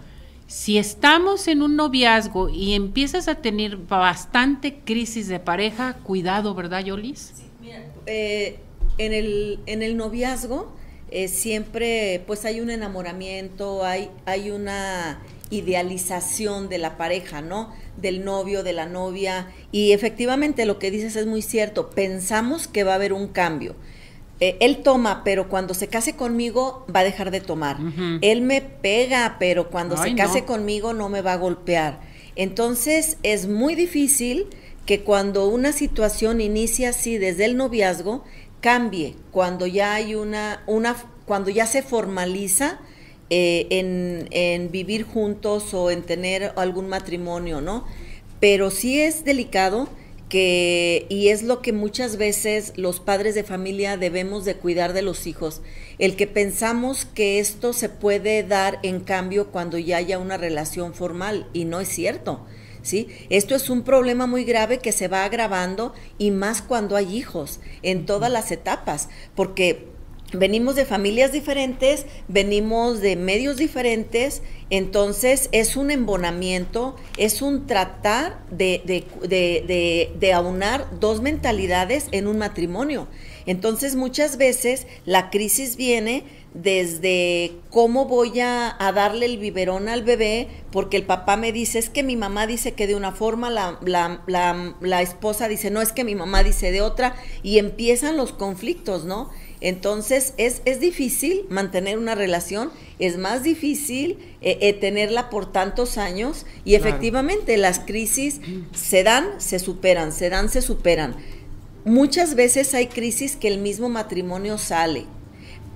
[0.46, 6.84] si estamos en un noviazgo y empiezas a tener bastante crisis de pareja, cuidado, ¿verdad,
[6.84, 7.32] Yolis?
[7.34, 8.58] Sí, mira, eh,
[8.98, 10.76] en, el, en el noviazgo
[11.10, 17.72] eh, siempre pues hay un enamoramiento, hay, hay una idealización de la pareja, ¿no?
[17.96, 19.52] Del novio, de la novia.
[19.70, 21.90] Y efectivamente lo que dices es muy cierto.
[21.90, 23.76] Pensamos que va a haber un cambio.
[24.38, 27.78] Eh, él toma, pero cuando se case conmigo va a dejar de tomar.
[28.20, 32.00] Él me pega, pero cuando se case conmigo no me va a golpear.
[32.36, 34.46] Entonces es muy difícil
[34.84, 38.24] que cuando una situación inicia así desde el noviazgo,
[38.60, 42.78] cambie cuando ya hay una, una cuando ya se formaliza
[43.30, 47.84] eh, en, en vivir juntos o en tener algún matrimonio, ¿no?
[48.38, 49.88] Pero sí es delicado
[50.28, 55.02] que y es lo que muchas veces los padres de familia debemos de cuidar de
[55.02, 55.62] los hijos,
[55.98, 60.94] el que pensamos que esto se puede dar en cambio cuando ya haya una relación
[60.94, 62.46] formal y no es cierto.
[62.82, 63.08] ¿Sí?
[63.30, 67.58] Esto es un problema muy grave que se va agravando y más cuando hay hijos
[67.82, 69.88] en todas las etapas, porque
[70.32, 78.40] venimos de familias diferentes, venimos de medios diferentes, entonces es un embonamiento, es un tratar
[78.50, 83.06] de, de, de, aunar dos mentalidades en un matrimonio.
[83.46, 90.48] Entonces muchas veces la crisis viene desde cómo voy a, darle el biberón al bebé,
[90.72, 93.78] porque el papá me dice, es que mi mamá dice que de una forma, la,
[93.84, 98.16] la, la, la esposa dice, no, es que mi mamá dice de otra, y empiezan
[98.16, 99.30] los conflictos, ¿no?
[99.60, 105.96] Entonces es, es difícil mantener una relación, es más difícil eh, eh, tenerla por tantos
[105.96, 108.40] años y efectivamente las crisis
[108.74, 111.16] se dan, se superan, se dan, se superan.
[111.84, 115.04] Muchas veces hay crisis que el mismo matrimonio sale,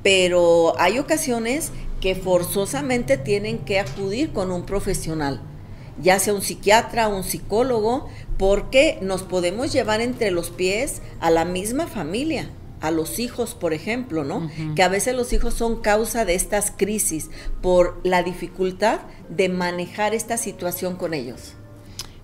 [0.02, 5.40] pero hay ocasiones que forzosamente tienen que acudir con un profesional,
[6.02, 11.44] ya sea un psiquiatra, un psicólogo, porque nos podemos llevar entre los pies a la
[11.44, 14.50] misma familia a los hijos, por ejemplo, ¿no?
[14.74, 20.14] Que a veces los hijos son causa de estas crisis por la dificultad de manejar
[20.14, 21.54] esta situación con ellos.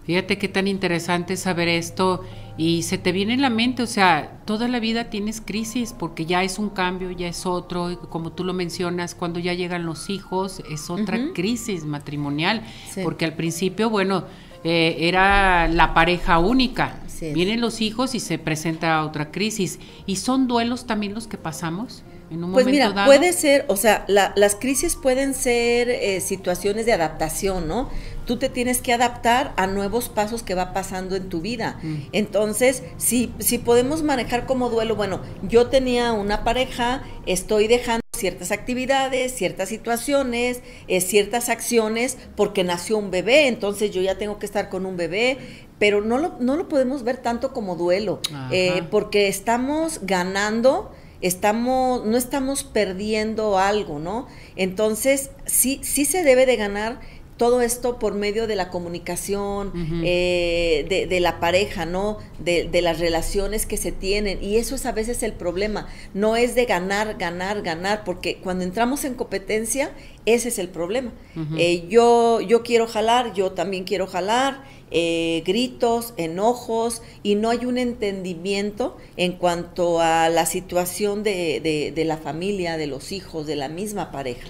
[0.05, 2.23] Fíjate qué tan interesante saber esto
[2.57, 6.25] y se te viene en la mente, o sea, toda la vida tienes crisis porque
[6.25, 9.85] ya es un cambio, ya es otro, y como tú lo mencionas, cuando ya llegan
[9.85, 12.63] los hijos es otra crisis matrimonial,
[13.03, 14.25] porque al principio, bueno,
[14.65, 19.79] eh, era la pareja única, Vienen los hijos y se presenta otra crisis.
[20.07, 22.03] ¿Y son duelos también los que pasamos?
[22.31, 26.93] En un pues mira, puede ser, o sea, las crisis pueden ser eh, situaciones de
[26.93, 27.89] adaptación, ¿no?
[28.27, 31.79] Tú te tienes que adaptar a nuevos pasos que va pasando en tu vida.
[31.83, 31.95] Mm.
[32.11, 38.51] Entonces, si, si podemos manejar como duelo, bueno, yo tenía una pareja, estoy dejando ciertas
[38.53, 44.47] actividades, ciertas situaciones, eh, ciertas acciones, porque nació un bebé, entonces yo ya tengo que
[44.47, 45.39] estar con un bebé,
[45.79, 52.05] pero no lo, no lo podemos ver tanto como duelo, eh, porque estamos ganando, estamos,
[52.05, 54.27] no estamos perdiendo algo, ¿no?
[54.57, 57.01] Entonces, sí, sí se debe de ganar
[57.37, 59.73] todo esto por medio de la comunicación,
[60.05, 62.19] eh, de, la pareja, ¿no?
[62.39, 64.43] De, las relaciones que se tienen.
[64.43, 65.87] Y eso es a veces el problema.
[66.15, 69.91] No es de ganar, ganar, ganar, porque cuando entramos en competencia,
[70.25, 71.13] ese es el problema.
[71.59, 77.67] Eh, yo, yo quiero jalar, yo también quiero jalar, eh, gritos, enojos, y no hay
[77.67, 83.69] un entendimiento en cuanto a la situación de la familia, de los hijos, de la
[83.69, 84.49] misma pareja.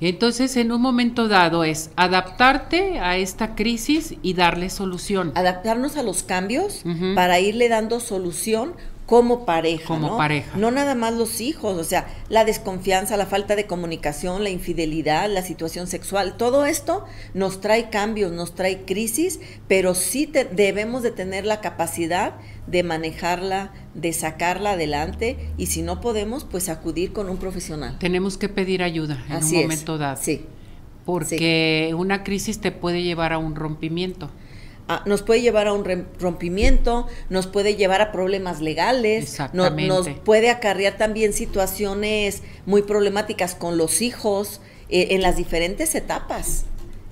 [0.00, 5.32] Entonces, en un momento dado es adaptarte a esta crisis y darle solución.
[5.34, 6.82] Adaptarnos a los cambios
[7.14, 8.74] para irle dando solución
[9.06, 9.86] como pareja.
[9.86, 10.16] Como ¿no?
[10.16, 10.56] pareja.
[10.56, 15.30] No nada más los hijos, o sea, la desconfianza, la falta de comunicación, la infidelidad,
[15.30, 21.12] la situación sexual, todo esto nos trae cambios, nos trae crisis, pero sí debemos de
[21.12, 22.34] tener la capacidad
[22.66, 27.96] de manejarla, de sacarla adelante y si no podemos, pues acudir con un profesional.
[28.00, 30.18] Tenemos que pedir ayuda en un momento dado.
[30.20, 30.44] Sí.
[31.04, 34.28] Porque una crisis te puede llevar a un rompimiento.
[34.88, 40.48] Ah, nos puede llevar a un rompimiento, nos puede llevar a problemas legales, nos puede
[40.50, 46.66] acarrear también situaciones muy problemáticas con los hijos eh, en las diferentes etapas.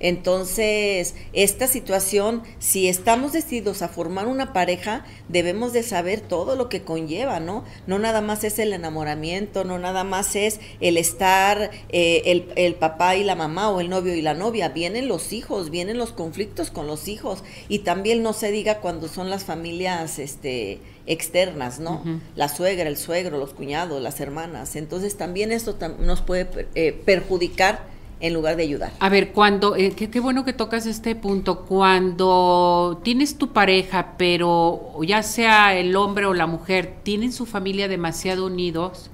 [0.05, 6.69] Entonces, esta situación, si estamos decididos a formar una pareja, debemos de saber todo lo
[6.69, 7.65] que conlleva, ¿no?
[7.87, 12.75] No nada más es el enamoramiento, no nada más es el estar eh, el, el,
[12.75, 16.13] papá y la mamá o el novio y la novia, vienen los hijos, vienen los
[16.13, 21.81] conflictos con los hijos y también no se diga cuando son las familias, este externas,
[21.81, 22.03] ¿no?
[22.37, 24.77] La suegra, el suegro, los cuñados, las hermanas.
[24.77, 27.94] Entonces también esto nos puede eh, perjudicar
[28.25, 28.91] en lugar de ayudar.
[29.01, 34.93] A ver, cuando, eh, qué, bueno que tocas este punto, cuando tienes tu pareja, pero
[35.03, 39.11] ya sea el hombre o la mujer, tienen su familia demasiado unidos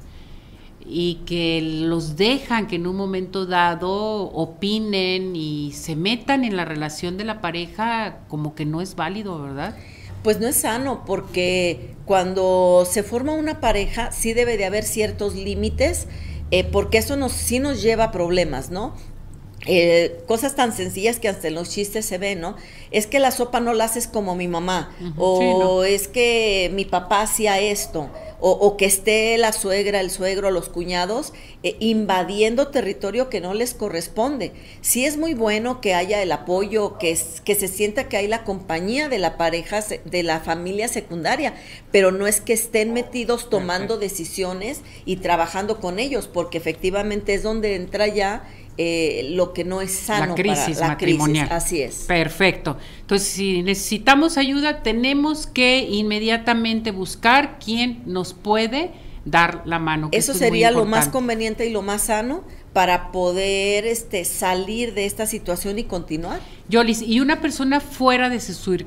[0.86, 6.64] y que los dejan que en un momento dado opinen y se metan en la
[6.64, 9.76] relación de la pareja, como que no es válido, ¿verdad?
[10.22, 15.34] Pues no es sano, porque cuando se forma una pareja sí debe de haber ciertos
[15.34, 16.06] límites
[16.50, 18.94] eh, porque eso nos, sí nos lleva a problemas, ¿no?
[19.66, 22.56] Eh, cosas tan sencillas que hasta en los chistes se ven, ¿no?
[22.90, 27.22] Es que la sopa no la haces como mi mamá, o es que mi papá
[27.22, 28.08] hacía esto,
[28.40, 33.74] o, que esté la suegra, el suegro, los cuñados eh, invadiendo territorio que no les
[33.74, 34.52] corresponde.
[34.80, 38.44] Sí es muy bueno que haya el apoyo, que, que se sienta que hay la
[38.44, 41.54] compañía de la pareja, de la familia secundaria,
[41.92, 47.42] pero no es que estén metidos tomando decisiones y trabajando con ellos, porque efectivamente es
[47.42, 51.48] donde entra ya eh, lo que no es sano la crisis para la matrimonial.
[51.48, 51.64] Crisis.
[51.64, 52.04] Así es.
[52.06, 52.78] Perfecto.
[53.00, 58.92] Entonces, si necesitamos ayuda, tenemos que inmediatamente buscar quién nos puede
[59.24, 60.08] dar la mano.
[60.12, 65.26] Eso sería lo más conveniente y lo más sano para poder este, salir de esta
[65.26, 66.40] situación y continuar.
[66.68, 68.40] Yolis, y una persona fuera de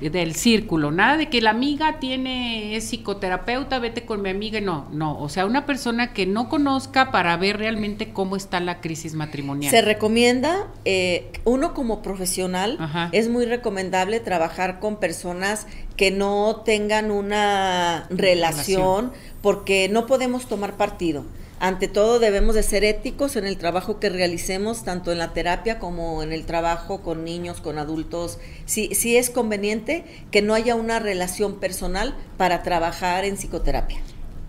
[0.09, 4.87] del círculo, nada de que la amiga tiene, es psicoterapeuta, vete con mi amiga, no,
[4.93, 9.15] no, o sea, una persona que no conozca para ver realmente cómo está la crisis
[9.15, 9.69] matrimonial.
[9.69, 12.79] Se recomienda, eh, uno como profesional,
[13.11, 15.67] es muy recomendable trabajar con personas
[15.97, 19.11] que no tengan una relación.
[19.41, 21.25] porque no podemos tomar partido.
[21.63, 25.79] Ante todo debemos de ser éticos en el trabajo que realicemos, tanto en la terapia
[25.79, 28.37] como en el trabajo con niños, con adultos.
[28.65, 34.01] Sí, sí es conveniente que no haya una relación personal para trabajar en psicoterapia.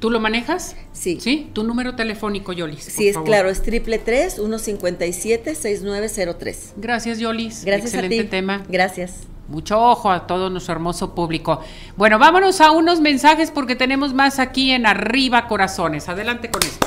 [0.05, 0.77] ¿Tú lo manejas?
[0.93, 1.17] Sí.
[1.19, 1.49] ¿Sí?
[1.55, 2.85] Tu número telefónico, Yolis.
[2.85, 6.75] Sí, es claro, es triple tres, 157 6903.
[6.77, 7.65] Gracias, Yolis.
[7.65, 8.29] Gracias Excelente a ti.
[8.29, 8.63] tema.
[8.69, 9.21] Gracias.
[9.49, 11.63] Mucho ojo a todo nuestro hermoso público.
[11.97, 16.07] Bueno, vámonos a unos mensajes porque tenemos más aquí en Arriba Corazones.
[16.07, 16.87] Adelante con esto.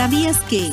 [0.00, 0.72] ¿Sabías que?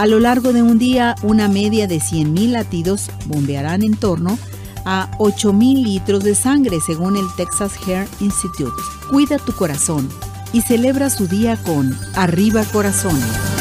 [0.00, 4.36] A lo largo de un día, una media de 100.000 latidos bombearán en torno
[4.84, 8.74] a 8.000 litros de sangre, según el Texas Hair Institute.
[9.10, 10.08] Cuida tu corazón
[10.52, 13.53] y celebra su día con Arriba Corazones.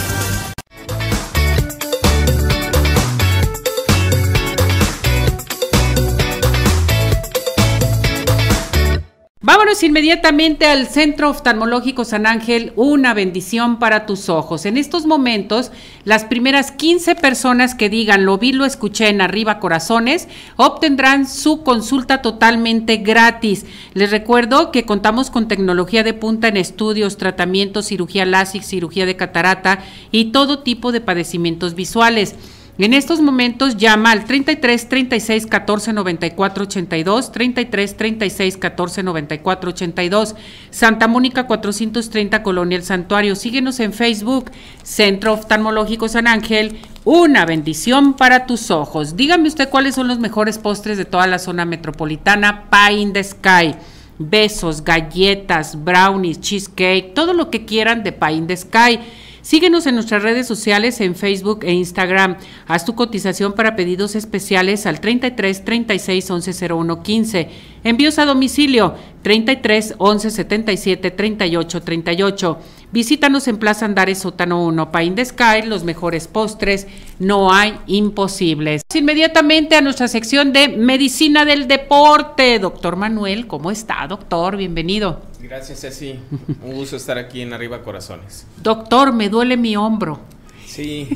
[9.81, 14.65] Inmediatamente al Centro Oftalmológico San Ángel, una bendición para tus ojos.
[14.65, 15.71] En estos momentos,
[16.03, 21.63] las primeras 15 personas que digan lo vi, lo escuché en Arriba Corazones, obtendrán su
[21.63, 23.65] consulta totalmente gratis.
[23.93, 29.15] Les recuerdo que contamos con tecnología de punta en estudios, tratamientos, cirugía láser, cirugía de
[29.15, 29.79] catarata
[30.11, 32.35] y todo tipo de padecimientos visuales.
[32.79, 40.35] En estos momentos llama al 33 36 14 94 82, 33 36 14 94 82,
[40.71, 43.35] Santa Mónica 430 Colonia Santuario.
[43.35, 44.49] Síguenos en Facebook,
[44.81, 46.79] Centro Oftalmológico San Ángel.
[47.03, 49.15] Una bendición para tus ojos.
[49.15, 52.71] Dígame usted cuáles son los mejores postres de toda la zona metropolitana.
[52.71, 53.75] Pie in the Sky.
[54.17, 58.99] Besos, galletas, brownies, cheesecake, todo lo que quieran de Pie in the Sky.
[59.43, 62.37] Síguenos en nuestras redes sociales en Facebook e Instagram.
[62.65, 67.49] Haz tu cotización para pedidos especiales al 33 36 11 01 15.
[67.83, 72.57] Envíos a domicilio 33 11 77 38 38.
[72.93, 76.87] Visítanos en Plaza Andares Sótano 1, Pain de Sky, los mejores postres,
[77.19, 78.83] no hay imposibles.
[78.93, 82.59] Inmediatamente a nuestra sección de Medicina del Deporte.
[82.59, 84.55] Doctor Manuel, ¿cómo está, doctor?
[84.55, 85.32] Bienvenido.
[85.43, 86.19] Gracias, Ceci.
[86.63, 88.47] Un gusto estar aquí en Arriba Corazones.
[88.61, 90.19] Doctor, me duele mi hombro.
[90.65, 91.07] Sí.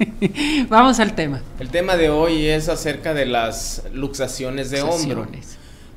[0.70, 1.42] Vamos al tema.
[1.60, 5.26] El tema de hoy es acerca de las luxaciones de hombro.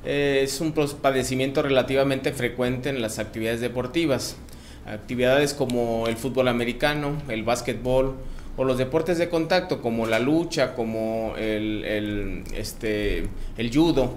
[0.03, 4.35] Eh, es un padecimiento relativamente frecuente en las actividades deportivas
[4.93, 8.15] actividades como el fútbol americano, el básquetbol
[8.57, 14.15] o los deportes de contacto como la lucha, como el, este, el judo,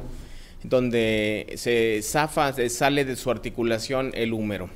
[0.64, 4.70] donde se zafa, se sale de su articulación el húmero.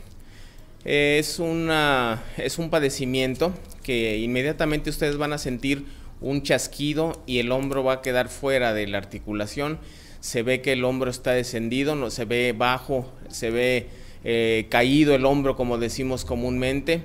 [0.85, 5.85] Es, una, es un padecimiento que inmediatamente ustedes van a sentir
[6.21, 9.79] un chasquido y el hombro va a quedar fuera de la articulación.
[10.21, 13.89] Se ve que el hombro está descendido, no se ve bajo, se ve
[14.25, 17.05] eh, caído el hombro, como decimos comúnmente,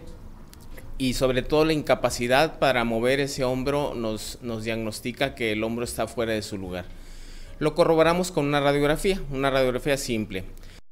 [0.97, 5.84] y sobre todo la incapacidad para mover ese hombro nos, nos diagnostica que el hombro
[5.84, 6.86] está fuera de su lugar.
[7.62, 10.45] Lo corroboramos con una radiografía, una radiografía simple.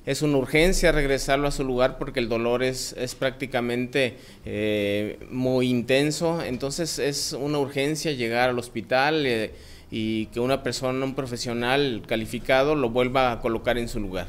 [0.06, 5.68] Es una urgencia regresarlo a su lugar porque el dolor es, es prácticamente eh, muy
[5.68, 9.52] intenso, entonces es una urgencia llegar al hospital eh,
[9.90, 14.28] y que una persona, un profesional calificado lo vuelva a colocar en su lugar.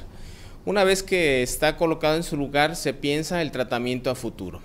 [0.64, 4.62] Una vez que está colocado en su lugar, se piensa el tratamiento a futuro.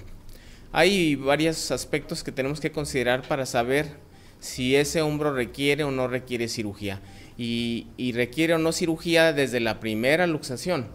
[0.72, 3.98] Hay varios aspectos que tenemos que considerar para saber
[4.40, 7.02] si ese hombro requiere o no requiere cirugía.
[7.38, 10.88] Y, requiere o no cirugía desde la primera luxación.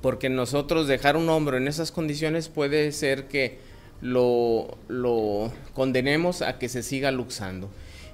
[0.00, 3.58] Porque nosotros dejar un hombro en esas condiciones puede ser que
[4.00, 7.70] lo, lo condenemos a que se siga luxando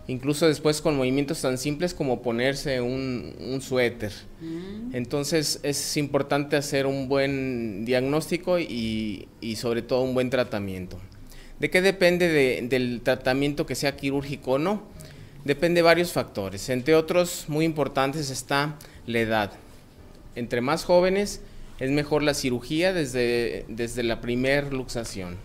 [0.09, 4.13] incluso después con movimientos tan simples como ponerse un, suéter.
[4.41, 4.95] Mm.
[4.95, 10.99] Entonces es importante hacer un buen diagnóstico y, sobre todo un buen tratamiento.
[11.61, 12.29] ¿De qué depende
[12.69, 14.83] del tratamiento que sea quirúrgico o no?
[15.45, 16.69] Depende de varios factores.
[16.69, 18.77] Entre otros muy importantes está
[19.07, 19.53] la edad.
[20.37, 21.41] Entre más jóvenes
[21.81, 25.37] es mejor la cirugía desde, desde la primer luxación.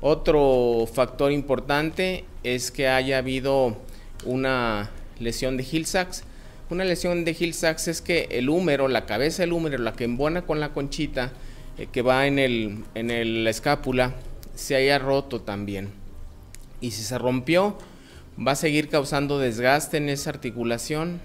[0.00, 3.76] Otro factor importante es que haya habido
[4.24, 6.22] una lesión de Hill-Sachs.
[6.70, 10.42] Una lesión de Hill-Sachs es que el húmero, la cabeza del húmero, la que embona
[10.42, 11.32] con la conchita
[11.76, 14.14] eh, que va en, el, en la escápula,
[14.54, 15.88] se haya roto también.
[16.80, 17.76] Y si se rompió,
[18.46, 21.20] va a seguir causando desgaste en esa articulación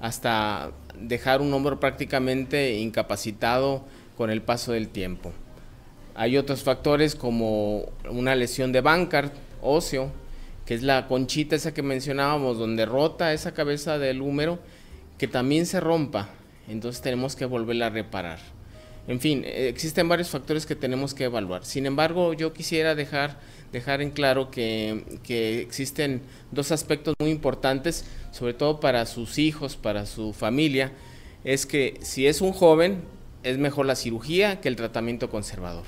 [0.00, 3.84] hasta dejar un hombro prácticamente incapacitado
[4.16, 5.32] con el paso del tiempo.
[6.14, 10.10] Hay otros factores como una lesión de Bankart óseo,
[10.64, 14.58] que es la conchita esa que mencionábamos, donde rota esa cabeza del húmero,
[15.18, 16.30] que también se rompa.
[16.68, 18.38] Entonces tenemos que volverla a reparar.
[19.06, 21.64] En fin, existen varios factores que tenemos que evaluar.
[21.64, 23.38] Sin embargo, yo quisiera dejar,
[23.76, 29.76] dejar en claro que, que existen dos aspectos muy importantes, sobre todo para sus hijos,
[29.76, 30.92] para su familia,
[31.44, 33.02] es que si es un joven,
[33.42, 35.84] es mejor la cirugía que el tratamiento conservador.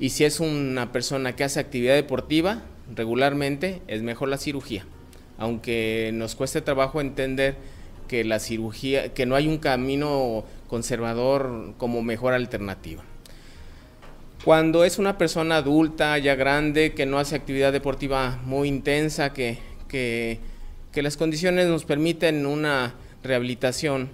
[0.00, 2.62] Y si es una persona que hace actividad deportiva
[2.94, 4.84] regularmente, es mejor la cirugía.
[5.38, 7.56] Aunque nos cueste trabajo entender
[8.08, 13.04] que la cirugía, que no hay un camino conservador como mejor alternativa.
[14.42, 19.58] Cuando es una persona adulta, ya grande, que no hace actividad deportiva muy intensa, que,
[19.88, 20.40] que,
[21.02, 24.10] las condiciones nos permiten una rehabilitación,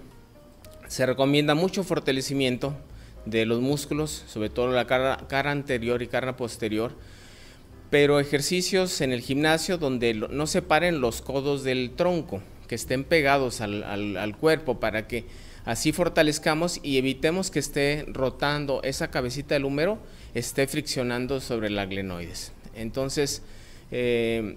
[0.89, 2.77] se recomienda mucho fortalecimiento
[3.27, 6.93] de los músculos, sobre todo la cara, cara anterior y cara posterior,
[7.91, 13.03] pero ejercicios en el gimnasio donde no se paren los codos del tronco, que estén
[13.03, 15.25] pegados al, al, cuerpo para que
[15.65, 19.99] así fortalezcamos y evitemos que esté rotando esa cabecita del húmero,
[20.35, 22.53] esté friccionando sobre la glenoides.
[22.75, 23.43] Entonces,
[23.91, 24.57] eh,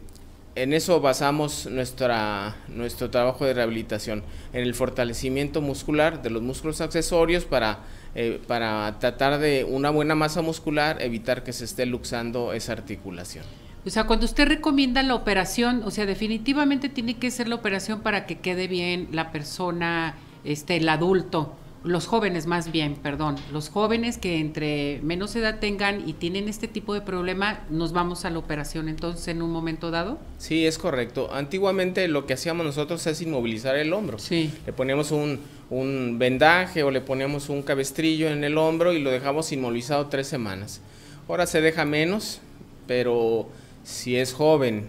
[0.55, 4.23] en eso basamos nuestra, nuestro trabajo de rehabilitación,
[4.53, 7.79] en el fortalecimiento muscular de los músculos accesorios para,
[8.13, 13.45] eh, para tratar de una buena masa muscular, evitar que se esté luxando esa articulación.
[13.85, 18.01] O sea, cuando usted recomienda la operación, o sea, definitivamente tiene que ser la operación
[18.01, 23.69] para que quede bien la persona, este, el adulto, los jóvenes más bien, perdón, los
[23.69, 28.29] jóvenes que entre menos edad tengan y tienen este tipo de problema, nos vamos a
[28.29, 30.17] la operación entonces en un momento dado.
[30.37, 31.29] Sí, es correcto.
[31.33, 34.17] Antiguamente lo que hacíamos nosotros es inmovilizar el hombro.
[34.17, 34.53] Sí.
[34.65, 39.11] Le poníamos un, un vendaje o le poníamos un cabestrillo en el hombro y lo
[39.11, 40.81] dejamos inmovilizado tres semanas.
[41.27, 42.39] Ahora se deja menos,
[42.87, 43.49] pero
[43.83, 44.87] si es joven,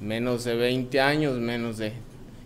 [0.00, 1.92] menos de 20 años, menos de,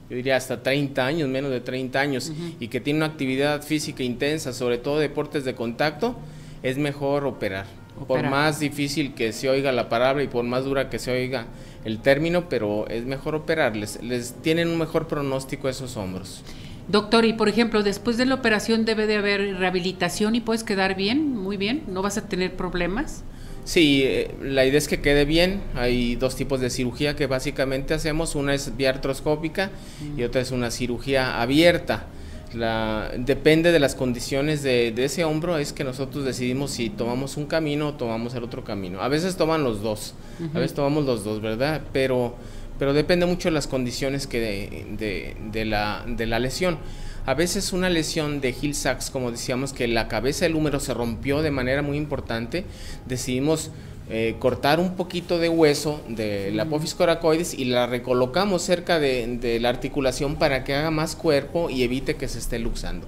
[0.08, 4.02] yo diría hasta 30 años, menos de 30 años, y que tiene una actividad física
[4.02, 6.16] intensa, sobre todo deportes de contacto,
[6.62, 7.66] es mejor operar.
[8.06, 11.46] Por más difícil que se oiga la palabra y por más dura que se oiga
[11.84, 14.02] el término, pero es mejor operarles.
[14.02, 16.42] Les tienen un mejor pronóstico esos hombros.
[16.88, 20.96] Doctor, y por ejemplo, después de la operación debe de haber rehabilitación y puedes quedar
[20.96, 23.24] bien, muy bien, no vas a tener problemas.
[23.64, 25.62] Sí, eh, la idea es que quede bien.
[25.74, 28.34] Hay dos tipos de cirugía que básicamente hacemos.
[28.34, 29.70] Una es vía artroscópica
[30.16, 32.06] y otra es una cirugía abierta.
[32.52, 37.46] La, depende de las condiciones de, ese hombro, es que nosotros decidimos si tomamos un
[37.46, 39.00] camino o tomamos el otro camino.
[39.00, 40.14] A veces toman los dos,
[40.54, 41.82] a veces tomamos los dos, ¿verdad?
[41.92, 42.36] Pero,
[42.78, 46.78] pero depende mucho de las condiciones que de, de, la, de la lesión.
[47.26, 50.92] A veces una lesión de Hill Sachs, como decíamos, que la cabeza del húmero se
[50.92, 52.64] rompió de manera muy importante,
[53.06, 53.70] decidimos
[54.10, 59.58] eh, cortar un poquito de hueso de la apófisis coracoides y la recolocamos cerca de,
[59.62, 63.06] la articulación para que haga más cuerpo y evite que se esté luxando.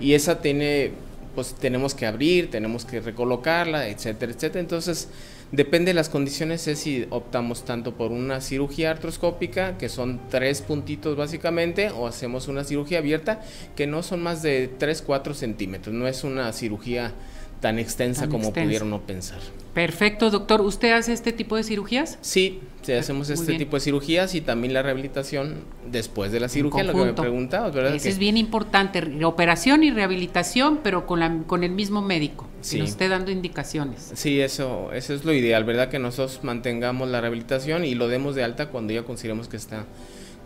[0.00, 0.92] Y esa tiene,
[1.34, 4.60] pues tenemos que abrir, tenemos que recolocarla, etcétera, etcétera.
[4.60, 5.08] Entonces,
[5.52, 10.62] Depende de las condiciones, es si optamos tanto por una cirugía artroscópica, que son tres
[10.62, 13.42] puntitos básicamente, o hacemos una cirugía abierta,
[13.76, 15.94] que no son más de 3, 4 centímetros.
[15.94, 17.12] No es una cirugía
[17.60, 19.40] tan extensa como pudieron no pensar.
[19.74, 20.60] Perfecto, doctor.
[20.60, 22.18] ¿Usted hace este tipo de cirugías?
[22.20, 26.84] Sí, sí hacemos este tipo de cirugías y también la rehabilitación después de la cirugía,
[26.84, 27.94] lo que me preguntabas, ¿verdad?
[27.94, 32.76] Eso es bien importante, operación y rehabilitación, pero con, la, con el mismo médico, sí.
[32.76, 34.12] que nos esté dando indicaciones.
[34.14, 35.88] Sí, eso, eso es lo ideal, ¿verdad?
[35.88, 39.86] Que nosotros mantengamos la rehabilitación y lo demos de alta cuando ya consideremos que está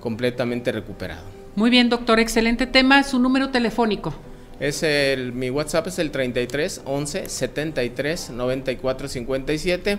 [0.00, 1.24] completamente recuperado.
[1.56, 3.02] Muy bien, doctor, excelente tema.
[3.02, 4.14] Su número telefónico.
[4.58, 9.98] Es el, mi WhatsApp es el 33 11 73 94 57.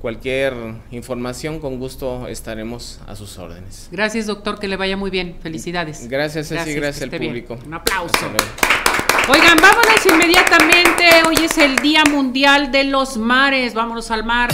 [0.00, 0.54] Cualquier
[0.92, 3.88] información, con gusto estaremos a sus órdenes.
[3.90, 5.36] Gracias, doctor, que le vaya muy bien.
[5.42, 6.08] Felicidades.
[6.08, 7.58] Gracias, Ceci, gracias, al público.
[7.66, 8.14] Un aplauso.
[9.28, 11.04] Oigan, vámonos inmediatamente.
[11.26, 13.74] Hoy es el Día Mundial de los Mares.
[13.74, 14.50] Vámonos al mar.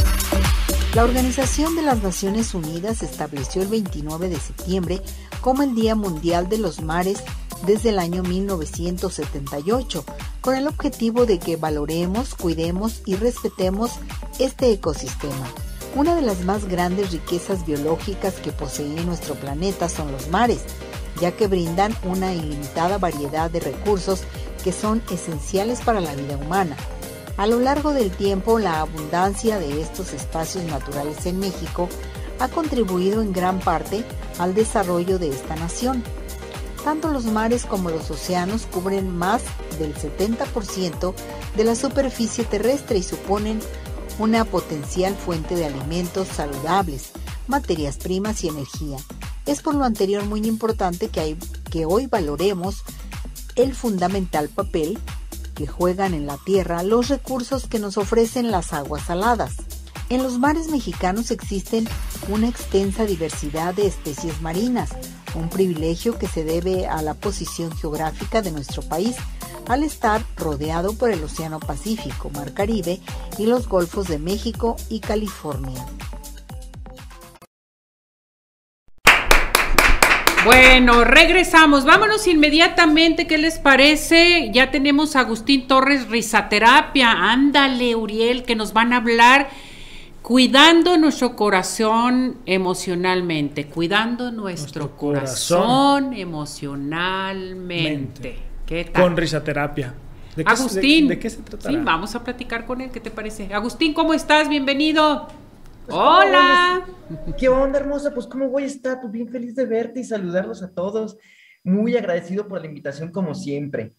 [0.94, 5.00] La Organización de las Naciones Unidas estableció el 29 de septiembre
[5.42, 7.22] como el Día Mundial de los Mares
[7.66, 10.04] desde el año 1978,
[10.40, 13.92] con el objetivo de que valoremos, cuidemos y respetemos
[14.38, 15.46] este ecosistema.
[15.94, 20.60] Una de las más grandes riquezas biológicas que posee nuestro planeta son los mares,
[21.20, 24.22] ya que brindan una ilimitada variedad de recursos
[24.64, 26.76] que son esenciales para la vida humana.
[27.36, 31.88] A lo largo del tiempo, la abundancia de estos espacios naturales en México
[32.38, 34.04] ha contribuido en gran parte
[34.38, 36.02] al desarrollo de esta nación.
[36.84, 39.42] Tanto los mares como los océanos cubren más
[39.78, 41.14] del 70%
[41.56, 43.60] de la superficie terrestre y suponen
[44.18, 47.12] una potencial fuente de alimentos saludables,
[47.48, 48.98] materias primas y energía.
[49.46, 52.82] Es por lo anterior muy importante que, hoy valoremos
[53.56, 54.98] el fundamental papel
[55.54, 59.54] que juegan en la tierra los recursos que nos ofrecen las aguas saladas.
[60.10, 61.88] En los mares mexicanos existen
[62.28, 64.90] una extensa diversidad de especies marinas,
[65.34, 69.16] un privilegio que se debe a la posición geográfica de nuestro país
[69.68, 73.00] al estar rodeado por el Océano Pacífico, Mar Caribe
[73.38, 75.84] y los Golfos de México y California.
[80.44, 81.86] Bueno, regresamos.
[81.86, 83.26] Vámonos inmediatamente.
[83.26, 84.50] ¿Qué les parece?
[84.52, 87.10] Ya tenemos a Agustín Torres Risaterapia.
[87.10, 89.48] Ándale, Uriel, que nos van a hablar
[90.24, 93.66] cuidando nuestro corazón emocionalmente.
[93.66, 98.38] Cuidando nuestro, corazón, emocionalmente.
[98.64, 99.02] ¿Qué tal?
[99.02, 99.92] Con risaterapia.
[100.34, 101.08] ¿De Agustín.
[101.08, 101.68] De, qué se trata?
[101.68, 102.90] Sí, vamos a platicar con él.
[102.90, 103.52] ¿Qué te parece?
[103.52, 104.48] Agustín, ¿cómo estás?
[104.48, 105.28] Bienvenido.
[105.84, 106.86] Pues, Hola.
[107.38, 108.14] ¿Qué onda, hermosa?
[108.14, 109.02] Pues, ¿cómo voy a estar?
[109.02, 111.18] Pues bien feliz de verte y saludarlos a todos.
[111.64, 113.92] Muy agradecido por la invitación, como siempre.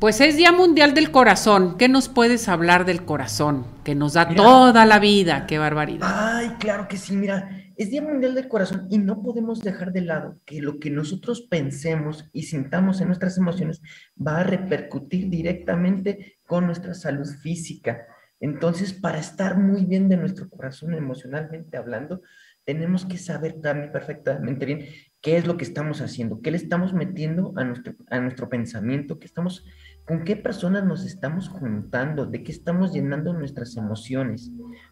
[0.00, 1.76] Pues es Día Mundial del Corazón.
[1.76, 3.66] ¿Qué nos puedes hablar del corazón?
[3.84, 5.44] Que nos da toda la vida.
[5.46, 6.08] ¡Qué barbaridad!
[6.10, 7.14] Ay, claro que sí.
[7.14, 10.88] Mira, es Día Mundial del Corazón y no podemos dejar de lado que lo que
[10.88, 13.82] nosotros pensemos y sintamos en nuestras emociones
[14.16, 18.06] va a repercutir directamente con nuestra salud física.
[18.40, 22.22] Entonces, para estar muy bien de nuestro corazón emocionalmente hablando,
[22.64, 24.86] tenemos que saber también perfectamente bien
[25.20, 29.18] qué es lo que estamos haciendo, qué le estamos metiendo a nuestro, a nuestro pensamiento,
[29.18, 29.64] qué estamos,
[30.06, 34.50] con qué personas nos estamos juntando, de qué estamos llenando nuestras emociones,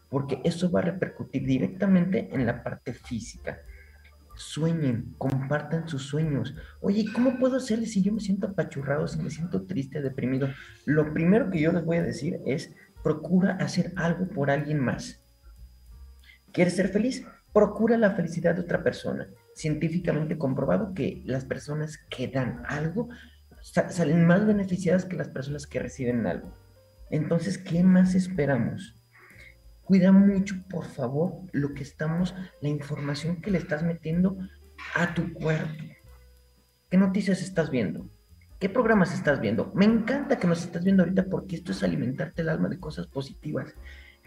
[0.08, 3.58] porque eso va a repercutir directamente en la parte física.
[4.36, 6.54] Sueñen, compartan sus sueños.
[6.80, 10.48] Oye, ¿cómo puedo hacerle si yo me siento apachurrado, si me siento triste, deprimido?
[10.84, 15.20] Lo primero que yo les voy a decir es, procura hacer algo por alguien más.
[16.52, 17.26] ¿Quieres ser feliz?
[17.52, 19.26] Procura la felicidad de otra persona.
[19.54, 23.08] Científicamente comprobado que las personas que dan algo
[23.72, 26.52] salen más beneficiadas que las personas que reciben algo.
[27.10, 28.94] Entonces, ¿qué más esperamos?
[29.84, 34.36] Cuida mucho, por favor, lo que estamos, la información que le estás metiendo
[34.94, 35.82] a tu cuerpo.
[36.90, 38.06] ¿Qué noticias estás viendo?
[38.58, 39.70] ¿Qué programas estás viendo?
[39.74, 43.06] Me encanta que nos estás viendo ahorita porque esto es alimentarte el alma de cosas
[43.06, 43.72] positivas.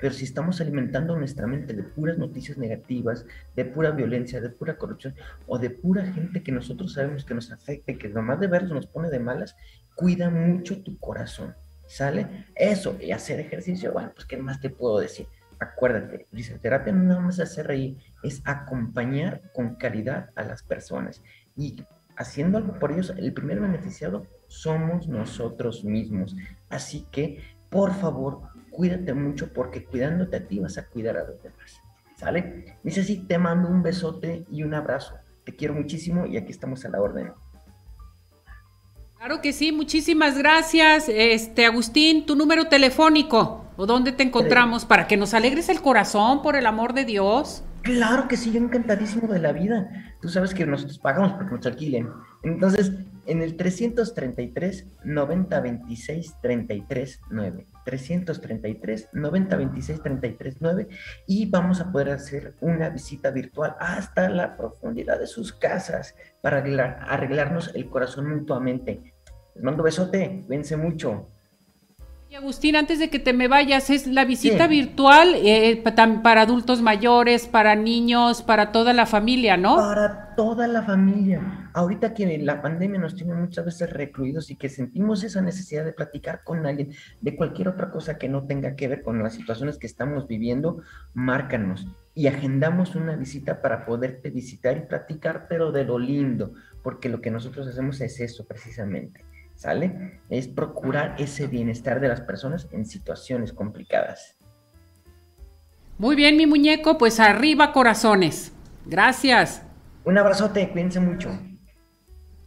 [0.01, 3.25] Pero si estamos alimentando nuestra mente de puras noticias negativas,
[3.55, 5.13] de pura violencia, de pura corrupción
[5.47, 8.71] o de pura gente que nosotros sabemos que nos afecta y que nomás de verlos
[8.71, 9.55] nos pone de malas,
[9.95, 11.53] cuida mucho tu corazón.
[11.87, 12.45] ¿Sale?
[12.55, 15.27] Eso, y hacer ejercicio, bueno, pues ¿qué más te puedo decir?
[15.59, 16.25] Acuérdate,
[16.61, 21.21] terapia no nada más hacer reír, es acompañar con caridad a las personas.
[21.55, 21.83] Y
[22.15, 26.35] haciendo algo por ellos, el primer beneficiado somos nosotros mismos.
[26.69, 28.41] Así que, por favor,
[28.71, 31.81] cuídate mucho porque cuidándote a ti vas a cuidar a los demás.
[32.17, 32.77] ¿Sale?
[32.83, 35.15] Dice así, te mando un besote y un abrazo.
[35.43, 37.31] Te quiero muchísimo y aquí estamos a la orden.
[39.17, 41.05] Claro que sí, muchísimas gracias.
[41.07, 46.41] Este, Agustín, tu número telefónico o dónde te encontramos para que nos alegres el corazón
[46.41, 47.63] por el amor de Dios.
[47.83, 50.15] Claro que sí, yo encantadísimo de la vida.
[50.21, 52.09] Tú sabes que nosotros pagamos porque nos alquilen.
[52.43, 52.91] Entonces,
[53.25, 57.65] en el 333 90 26 33 9.
[57.85, 60.87] 333 90 26 33 9
[61.27, 66.57] y vamos a poder hacer una visita virtual hasta la profundidad de sus casas para
[66.57, 69.13] arreglarnos el corazón mutuamente.
[69.55, 71.27] Les mando besote, vence mucho.
[72.31, 75.83] Y Agustín, antes de que te me vayas, es la visita virtual eh,
[76.23, 79.75] para adultos mayores, para niños, para toda la familia, ¿no?
[79.75, 81.69] Para toda la familia.
[81.73, 85.91] Ahorita que la pandemia nos tiene muchas veces recluidos y que sentimos esa necesidad de
[85.91, 89.77] platicar con alguien de cualquier otra cosa que no tenga que ver con las situaciones
[89.77, 90.81] que estamos viviendo,
[91.13, 97.09] márcanos y agendamos una visita para poderte visitar y platicar, pero de lo lindo, porque
[97.09, 99.21] lo que nosotros hacemos es eso precisamente
[99.61, 100.19] ¿sale?
[100.27, 104.35] Es procurar ese bienestar de las personas en situaciones complicadas.
[105.99, 108.53] Muy bien, mi muñeco, pues arriba corazones.
[108.87, 109.61] Gracias.
[110.03, 111.29] Un abrazote, cuídense mucho.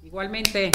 [0.03, 0.73] Igualmente.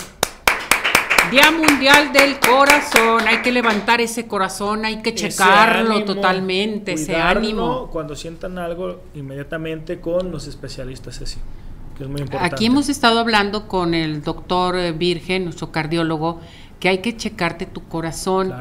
[1.29, 3.27] Día Mundial del Corazón.
[3.27, 7.89] Hay que levantar ese corazón, hay que checarlo totalmente, ese ánimo.
[7.91, 11.37] Cuando sientan algo, inmediatamente con los especialistas así.
[12.39, 16.39] Aquí hemos estado hablando con el doctor eh, Virgen, nuestro cardiólogo,
[16.79, 18.53] que hay que checarte tu corazón.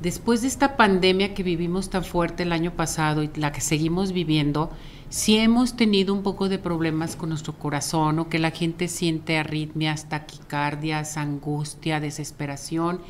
[0.00, 4.12] Después de esta pandemia que vivimos tan fuerte el año pasado y la que seguimos
[4.12, 4.70] viviendo,
[5.10, 9.36] si hemos tenido un poco de problemas con nuestro corazón o que la gente siente
[9.36, 13.00] arritmias, taquicardias, angustia, desesperación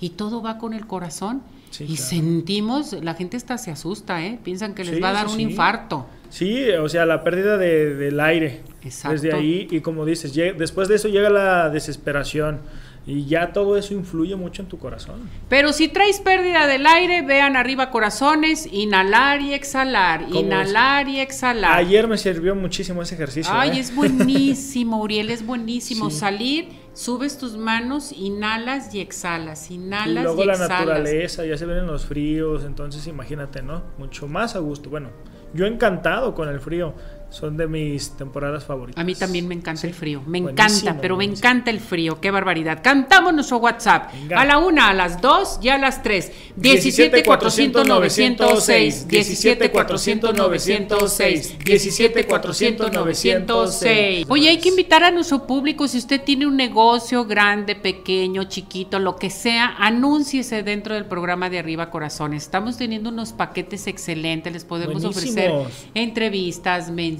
[0.00, 1.42] y todo va con el corazón.
[1.80, 4.38] y sentimos, la gente está se asusta, ¿eh?
[4.42, 6.06] piensan que les va a dar un infarto.
[6.30, 8.60] Sí, o sea, la pérdida de, del aire.
[8.82, 9.14] Exacto.
[9.14, 12.60] Desde ahí, y como dices, después de eso llega la desesperación,
[13.08, 15.30] y ya todo eso influye mucho en tu corazón.
[15.48, 21.72] Pero si traes pérdida del aire, vean arriba corazones, inhalar y exhalar, inhalar y exhalar.
[21.78, 23.50] Ayer me sirvió muchísimo ese ejercicio.
[23.54, 23.80] Ay, ¿eh?
[23.80, 26.10] es buenísimo, Uriel, es buenísimo.
[26.10, 31.78] Salir, subes tus manos, inhalas y exhalas, inhalas y, luego la naturaleza, ya se ven
[31.78, 33.84] en los fríos, entonces imagínate, ¿no?
[33.96, 34.90] Mucho más a gusto.
[34.90, 35.08] Bueno,
[35.52, 36.94] yo encantado con el frío
[37.30, 39.00] son de mis temporadas favoritas.
[39.00, 42.30] A mí también me encanta el frío, me encanta, pero me encanta el frío, qué
[42.30, 42.80] barbaridad.
[42.82, 46.32] Cantamos nuestro WhatsApp a la una, a las dos y a las tres.
[46.56, 54.26] 17 400 906, 17 400 906, 17 400 906.
[54.28, 58.98] Oye, hay que invitar a nuestro público, si usted tiene un negocio grande, pequeño, chiquito,
[58.98, 62.44] lo que sea, anúnciese dentro del programa de Arriba Corazones.
[62.44, 65.52] Estamos teniendo unos paquetes excelentes, les podemos ofrecer
[65.94, 67.17] entrevistas, mensajes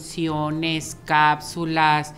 [1.04, 2.14] cápsulas,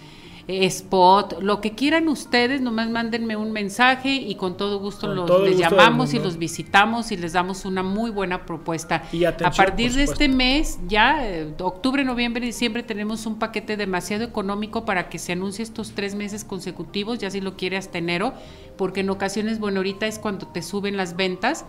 [0.58, 5.58] spot, lo que quieran ustedes, nomás mándenme un mensaje y con todo gusto los, les
[5.58, 9.02] llamamos y los visitamos y les damos una muy buena propuesta.
[9.12, 14.24] Y a partir de este mes, ya eh, octubre, noviembre, diciembre, tenemos un paquete demasiado
[14.24, 18.34] económico para que se anuncie estos tres meses consecutivos, ya si lo quiere hasta enero,
[18.76, 21.64] porque en ocasiones, bueno, ahorita es cuando te suben las ventas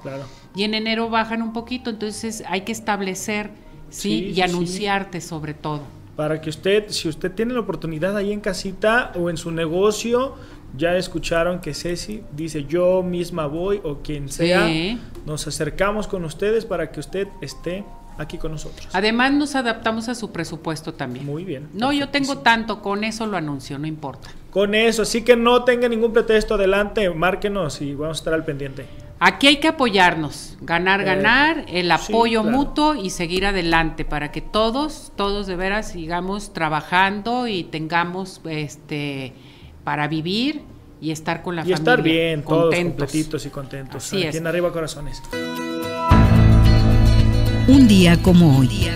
[0.56, 3.52] y en enero bajan un poquito, entonces hay que establecer
[3.90, 4.32] ¿sí?
[4.36, 6.01] y anunciarte sobre todo.
[6.16, 10.36] Para que usted, si usted tiene la oportunidad ahí en casita o en su negocio,
[10.76, 14.70] ya escucharon que Ceci dice yo misma voy o quien sea,
[15.26, 17.84] nos acercamos con ustedes para que usted esté
[18.18, 18.88] aquí con nosotros.
[18.94, 21.26] Además nos adaptamos a su presupuesto también.
[21.26, 21.70] Muy bien.
[21.74, 24.30] No, yo tengo tanto, con eso lo anuncio, no importa.
[24.50, 28.46] Con eso, así que no tenga ningún pretexto adelante, márquenos y vamos a estar al
[28.46, 28.86] pendiente.
[29.24, 34.42] Aquí hay que apoyarnos, ganar, eh, ganar, el apoyo mutuo y seguir adelante para que
[34.42, 39.34] todos, todos de veras sigamos trabajando y tengamos este
[39.84, 40.64] para vivir
[41.00, 41.76] y estar con la familia.
[41.76, 44.08] Y estar bien, todos completitos y contentos.
[44.08, 45.22] Así Aquí en Arriba Corazones.
[47.68, 48.90] Un día como hoy.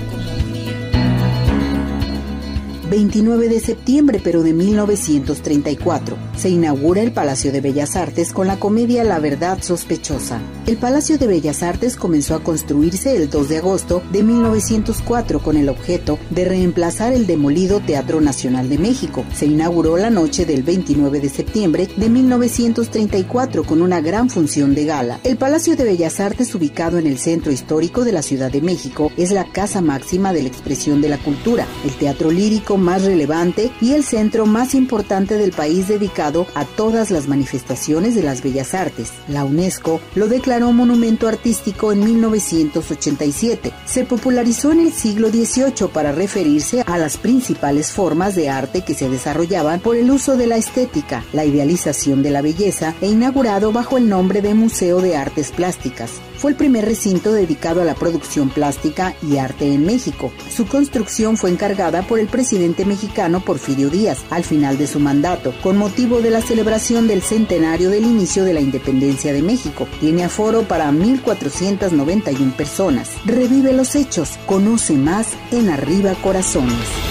[2.89, 8.59] 29 de septiembre, pero de 1934, se inaugura el Palacio de Bellas Artes con la
[8.59, 10.39] comedia La Verdad Sospechosa.
[10.67, 15.57] El Palacio de Bellas Artes comenzó a construirse el 2 de agosto de 1904 con
[15.57, 19.25] el objeto de reemplazar el demolido Teatro Nacional de México.
[19.33, 24.85] Se inauguró la noche del 29 de septiembre de 1934 con una gran función de
[24.85, 25.19] gala.
[25.23, 29.11] El Palacio de Bellas Artes, ubicado en el centro histórico de la Ciudad de México,
[29.17, 31.65] es la casa máxima de la expresión de la cultura.
[31.83, 37.11] El teatro lírico más relevante y el centro más importante del país dedicado a todas
[37.11, 39.11] las manifestaciones de las bellas artes.
[39.27, 43.71] La UNESCO lo declaró monumento artístico en 1987.
[43.85, 48.93] Se popularizó en el siglo XVIII para referirse a las principales formas de arte que
[48.93, 53.71] se desarrollaban por el uso de la estética, la idealización de la belleza e inaugurado
[53.71, 56.11] bajo el nombre de Museo de Artes Plásticas.
[56.37, 60.31] Fue el primer recinto dedicado a la producción plástica y arte en México.
[60.49, 65.53] Su construcción fue encargada por el presidente mexicano Porfirio Díaz al final de su mandato,
[65.61, 69.87] con motivo de la celebración del centenario del inicio de la independencia de México.
[69.99, 73.11] Tiene aforo para 1.491 personas.
[73.25, 77.04] Revive los hechos, conoce más en Arriba Corazones.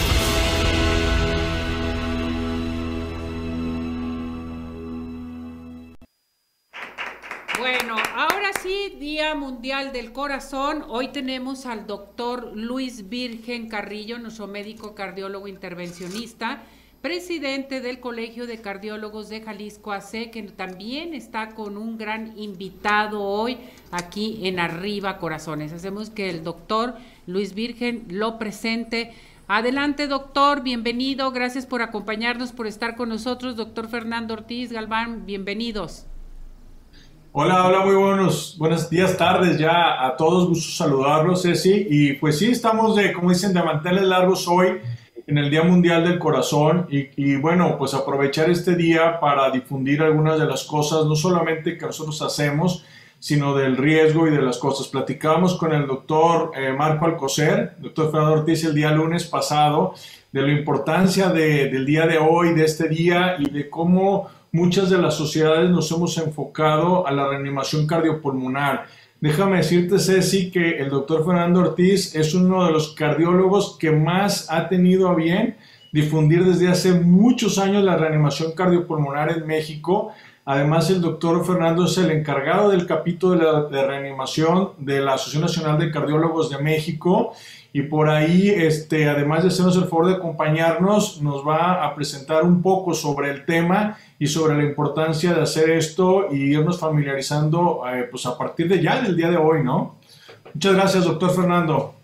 [9.44, 10.86] Mundial del Corazón.
[10.88, 16.62] Hoy tenemos al doctor Luis Virgen Carrillo, nuestro médico cardiólogo intervencionista,
[17.02, 23.22] presidente del Colegio de Cardiólogos de Jalisco AC, que también está con un gran invitado
[23.22, 23.58] hoy
[23.90, 25.74] aquí en Arriba Corazones.
[25.74, 26.94] Hacemos que el doctor
[27.26, 29.12] Luis Virgen lo presente.
[29.46, 31.30] Adelante, doctor, bienvenido.
[31.32, 33.56] Gracias por acompañarnos, por estar con nosotros.
[33.56, 36.06] Doctor Fernando Ortiz Galván, bienvenidos.
[37.36, 41.88] Hola, hola, muy buenos, buenos días, tardes ya a todos, gusto saludarlos, Ceci.
[41.90, 44.78] Y pues sí, estamos de, como dicen, de manteles largos hoy
[45.26, 50.38] en el Día Mundial del Corazón y, bueno, pues aprovechar este día para difundir algunas
[50.38, 52.84] de las cosas, no solamente que nosotros hacemos,
[53.18, 54.86] sino del riesgo y de las cosas.
[54.86, 59.94] Platicamos con el doctor eh, Marco Alcocer, doctor Fernando Ortiz, el día lunes pasado,
[60.30, 64.88] de la importancia de, del día de hoy, de este día y de cómo muchas
[64.88, 68.86] de las sociedades nos hemos enfocado a la reanimación cardiopulmonar.
[69.20, 74.46] Déjame decirte, Ceci, que el doctor Fernando Ortiz es uno de los cardiólogos que más
[74.52, 75.56] ha tenido a bien
[75.92, 80.12] difundir desde hace muchos años la reanimación cardiopulmonar en México.
[80.44, 85.42] Además, el doctor Fernando es el encargado del capítulo de, de reanimación de la Asociación
[85.42, 87.34] Nacional de Cardiólogos de México
[87.76, 92.44] y por ahí, este, además de hacernos el favor de acompañarnos, nos va a presentar
[92.44, 97.82] un poco sobre el tema y sobre la importancia de hacer esto y irnos familiarizando
[97.88, 99.98] eh, pues a partir de ya del día de hoy, ¿no?
[100.54, 101.96] Muchas gracias, doctor Fernando.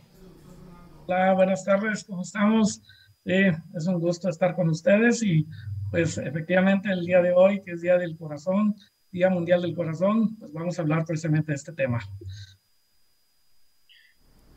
[1.07, 2.83] Hola, buenas tardes, ¿cómo estamos?
[3.25, 5.47] es un gusto estar con ustedes y
[5.93, 8.75] pues efectivamente el día de hoy, que es Día del Corazón,
[9.13, 12.01] Día Mundial del Corazón, pues vamos a hablar precisamente de este tema.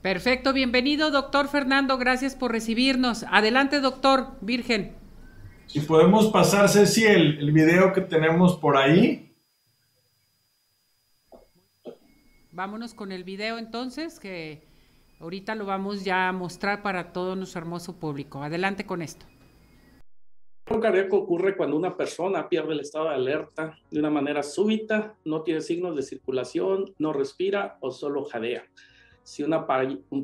[0.04, 3.24] Perfecto, bienvenido, doctor Fernando, gracias por recibirnos.
[3.32, 4.98] Adelante, doctor Virgen.
[5.68, 9.32] Si podemos pasar, Ceci, el, el video que tenemos por ahí.
[12.52, 14.68] Vámonos con el video entonces, que
[15.22, 18.44] ahorita lo vamos ya a mostrar para todo nuestro hermoso público.
[18.44, 19.26] Adelante con esto.
[20.70, 25.16] Un cardíaco ocurre cuando una persona pierde el estado de alerta de una manera súbita,
[25.24, 28.66] no tiene signos de circulación, no respira o solo jadea.
[29.24, 29.66] Si una,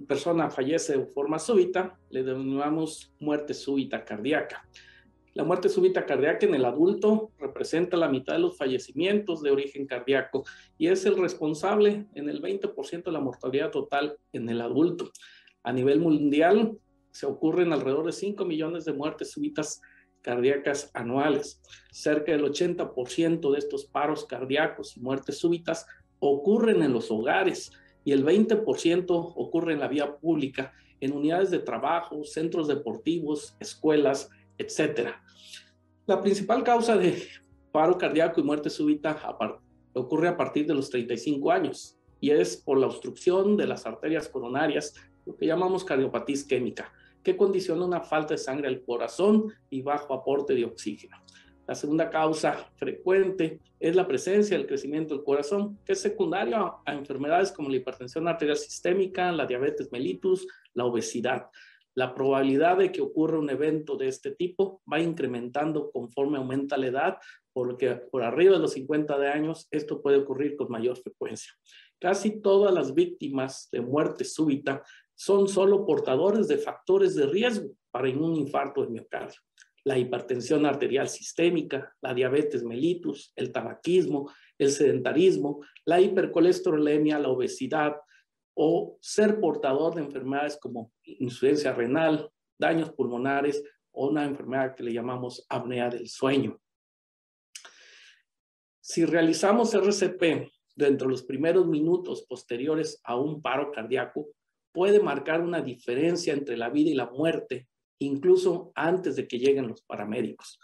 [0.08, 4.68] persona fallece de forma súbita, le denominamos muerte súbita cardíaca.
[5.34, 9.86] La muerte súbita cardíaca en el adulto representa la mitad de los fallecimientos de origen
[9.86, 10.44] cardíaco
[10.78, 15.10] y es el responsable en el 20% de la mortalidad total en el adulto.
[15.64, 16.78] A nivel mundial
[17.12, 19.82] se ocurren alrededor de 5 millones de muertes súbitas
[20.22, 21.62] cardíacas anuales.
[21.92, 25.86] Cerca del 80% de estos paros cardíacos y muertes súbitas
[26.20, 27.72] ocurren en los hogares
[28.10, 29.06] y el 20%
[29.36, 35.10] ocurre en la vía pública, en unidades de trabajo, centros deportivos, escuelas, etc.
[36.08, 37.22] La principal causa de
[37.72, 39.16] paro cardíaco y muerte súbita
[39.94, 44.28] ocurre a partir de los 35 años y es por la obstrucción de las arterias
[44.28, 44.96] coronarias,
[45.28, 46.92] lo que llamamos cardiopatía isquémica,
[47.22, 51.16] que condiciona una falta de sangre al corazón y bajo aporte de oxígeno.
[51.70, 56.94] La segunda causa frecuente es la presencia del crecimiento del corazón, que es secundario a,
[56.94, 61.46] enfermedades como la hipertensión arterial sistémica, la diabetes mellitus, la obesidad.
[61.94, 66.88] La probabilidad de que ocurra un evento de este tipo va incrementando conforme aumenta la
[66.88, 67.18] edad,
[67.54, 71.54] porque por arriba de los 50 de años esto puede ocurrir con mayor frecuencia.
[72.00, 74.82] Casi todas las víctimas de muerte súbita
[75.14, 79.40] son solo portadores de factores de riesgo para un infarto de miocardio
[79.84, 87.96] la hipertensión arterial sistémica, la diabetes mellitus, el tabaquismo, el sedentarismo, la hipercolesterolemia, la obesidad
[88.54, 94.94] o ser portador de enfermedades como insuficiencia renal, daños pulmonares o una enfermedad que le
[94.94, 96.60] llamamos apnea del sueño.
[98.82, 104.30] Si realizamos RCP dentro de los primeros minutos posteriores a un paro cardíaco,
[104.72, 107.68] puede marcar una diferencia entre la vida y la muerte
[108.00, 110.60] incluso antes de que lleguen los paramédicos.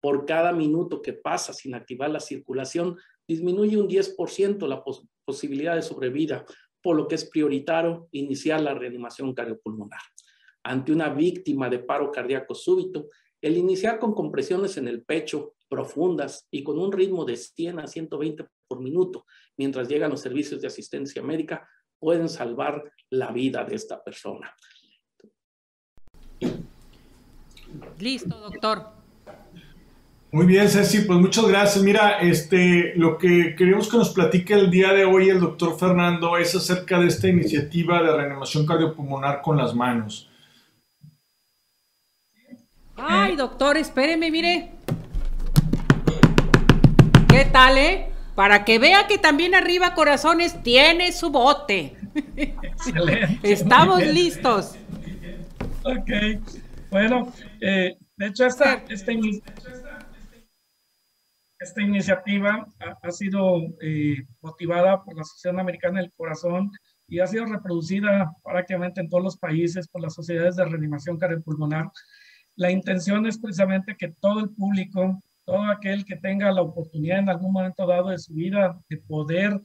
[0.00, 4.82] Por cada minuto que pasa sin activar la circulación, disminuye un 10% la
[5.24, 6.44] posibilidad de sobrevida,
[6.82, 10.00] por lo que es prioritario iniciar la reanimación cardiopulmonar.
[10.62, 13.08] Ante una víctima de paro cardíaco súbito,
[13.40, 17.86] el iniciar con compresiones en el pecho profundas y con un ritmo de 100 a
[17.86, 19.24] 120 por minuto
[19.56, 21.68] mientras llegan los servicios de asistencia médica
[21.98, 24.54] pueden salvar la vida de esta persona.
[27.98, 29.00] Listo, doctor.
[30.32, 31.82] Muy bien, Ceci, pues muchas gracias.
[31.82, 36.36] Mira, este, lo que queremos que nos platique el día de hoy el doctor Fernando
[36.36, 40.30] es acerca de esta iniciativa de reanimación cardiopulmonar con las manos.
[42.96, 44.70] Ay, doctor, espéreme, mire.
[47.28, 48.10] ¿Qué tal, eh?
[48.36, 51.96] Para que vea que también arriba Corazones tiene su bote.
[52.36, 53.52] Excelente.
[53.52, 54.76] Estamos listos.
[55.82, 56.10] Ok.
[56.90, 59.12] Bueno, eh, de hecho, esta, esta,
[61.82, 62.66] iniciativa
[63.02, 66.70] ha, sido eh, motivada por la Asociación Americana del Corazón
[67.06, 71.90] y ha sido reproducida prácticamente en todos los países por las sociedades de reanimación cardiopulmonar.
[72.56, 77.28] La intención es precisamente que todo el público, todo aquel que tenga la oportunidad en
[77.28, 79.60] algún momento dado de su vida de poder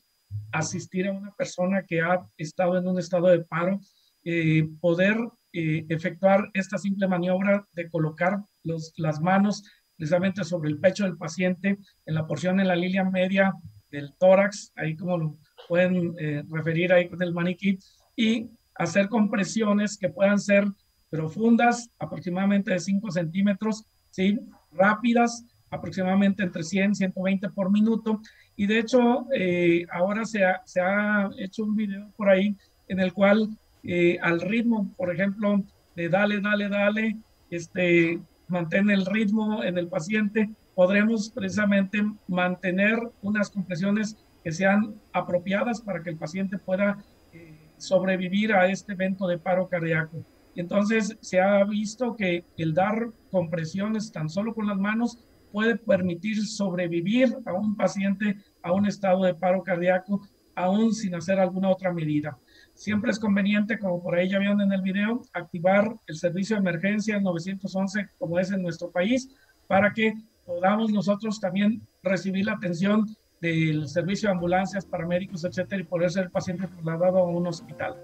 [0.51, 3.79] asistir a una persona que ha estado en un estado de paro,
[4.23, 5.17] eh, poder
[5.57, 9.63] eh, efectuar esta simple maniobra de colocar los, las manos
[9.95, 13.53] precisamente sobre el pecho del paciente en la porción en la línea media
[13.89, 15.37] del tórax, ahí como lo
[15.69, 17.79] pueden eh, referir ahí con el maniquí,
[18.17, 20.65] y hacer compresiones que puedan ser
[21.09, 24.37] profundas, aproximadamente de 5 centímetros, ¿sí?
[24.73, 28.19] rápidas, aproximadamente entre 100 y 120 por minuto.
[28.57, 32.57] Y de hecho, eh, ahora se ha, se ha hecho un video por ahí
[32.89, 33.49] en el cual
[33.85, 35.63] eh, al ritmo, por ejemplo,
[35.95, 37.17] de dale, dale, dale,
[37.49, 45.81] este, mantén el ritmo en el paciente, podremos precisamente mantener unas compresiones que sean apropiadas
[45.81, 50.23] para que el paciente pueda eh, sobrevivir a este evento de paro cardíaco.
[50.55, 55.17] Entonces se ha visto que el dar compresiones tan solo con las manos
[55.51, 60.21] puede permitir sobrevivir a un paciente a un estado de paro cardíaco
[60.55, 62.37] aún sin hacer alguna otra medida.
[62.75, 66.59] Siempre es conveniente, como por ahí ya vieron en el video, activar el servicio de
[66.59, 69.29] emergencia 911 como es en nuestro país
[69.67, 70.13] para que
[70.45, 76.25] podamos nosotros también recibir la atención del servicio de ambulancias, paramédicos, etcétera, y poder ser
[76.25, 77.95] el paciente trasladado a un hospital.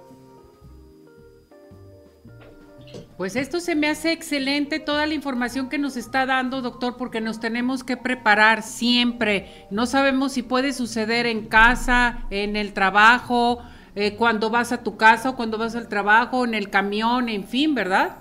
[3.17, 7.21] Pues esto se me hace excelente toda la información que nos está dando, doctor, porque
[7.21, 9.67] nos tenemos que preparar siempre.
[9.69, 13.61] No sabemos si puede suceder en casa, en el trabajo,
[13.95, 17.43] eh, cuando vas a tu casa o cuando vas al trabajo, en el camión, en
[17.43, 18.17] fin, ¿verdad?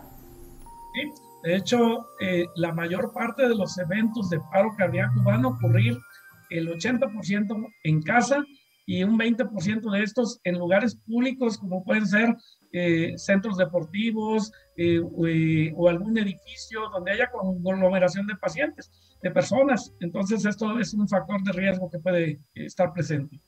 [0.94, 1.10] Sí,
[1.44, 5.98] de hecho, eh, la mayor parte de los eventos de paro cardíaco van a ocurrir
[6.50, 8.44] el 80% en casa
[8.86, 12.36] y un 20% de estos en lugares públicos como pueden ser
[12.72, 18.90] eh, centros deportivos eh, eh, o, algún edificio donde haya conglomeración de pacientes,
[19.22, 19.92] de personas.
[20.00, 23.40] Entonces esto es un factor de riesgo que puede estar presente.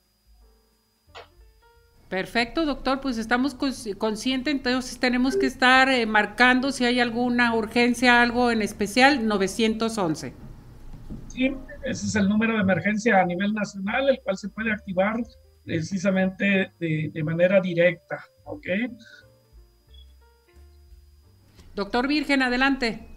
[2.13, 3.57] Perfecto, doctor, pues estamos
[3.97, 10.35] conscientes, entonces tenemos que estar marcando si hay alguna urgencia, algo en especial, 911.
[11.29, 15.17] Sí, ese es el número de emergencia a nivel nacional, el cual se puede activar
[15.65, 18.23] precisamente de, de manera directa.
[18.45, 18.67] ¿ok?
[21.75, 23.09] Doctor Virgen, adelante.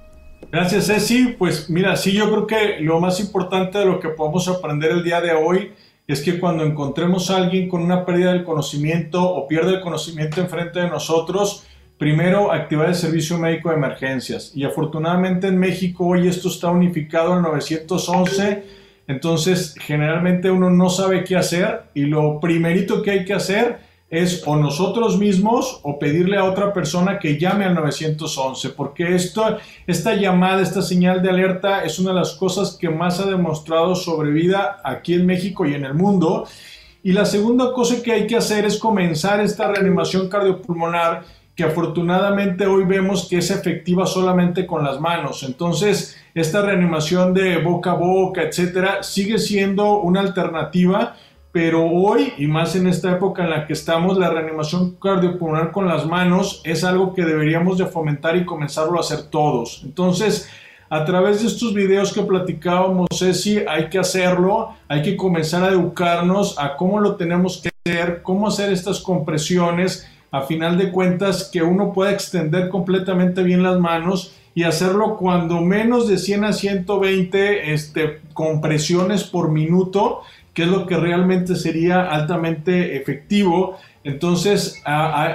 [0.49, 1.35] Gracias, Ceci.
[1.37, 5.03] Pues mira, sí, yo creo que lo más importante de lo que podemos aprender el
[5.03, 5.73] día de hoy
[6.07, 10.39] es que cuando encontremos a alguien con una pérdida del conocimiento o pierde el conocimiento
[10.41, 11.65] enfrente de nosotros,
[11.97, 14.51] primero activar el servicio médico de emergencias.
[14.55, 18.63] Y afortunadamente en México hoy esto está unificado en 911,
[19.07, 23.79] entonces generalmente uno no sabe qué hacer y lo primerito que hay que hacer
[24.21, 29.57] es o nosotros mismos o pedirle a otra persona que llame al 911, porque esto,
[29.87, 33.95] esta llamada, esta señal de alerta es una de las cosas que más ha demostrado
[33.95, 36.47] sobre vida aquí en México y en el mundo.
[37.03, 41.23] Y la segunda cosa que hay que hacer es comenzar esta reanimación cardiopulmonar
[41.55, 45.43] que afortunadamente hoy vemos que es efectiva solamente con las manos.
[45.43, 51.15] Entonces, esta reanimación de boca a boca, etcétera, sigue siendo una alternativa
[51.55, 55.87] pero hoy y más en esta época en la que estamos, la reanimación cardiopulmonar con
[55.87, 59.81] las manos es algo que deberíamos de fomentar y comenzarlo a hacer todos.
[59.85, 60.49] Entonces,
[60.89, 65.69] a través de estos videos que platicábamos, Ceci, hay que hacerlo, hay que comenzar a
[65.69, 71.49] educarnos a cómo lo tenemos que hacer, cómo hacer estas compresiones, a final de cuentas
[71.53, 76.51] que uno pueda extender completamente bien las manos y hacerlo cuando menos de 100 a
[76.51, 80.21] 120 este, compresiones por minuto
[80.55, 83.77] qué es lo que realmente sería altamente efectivo.
[84.05, 84.81] Entonces,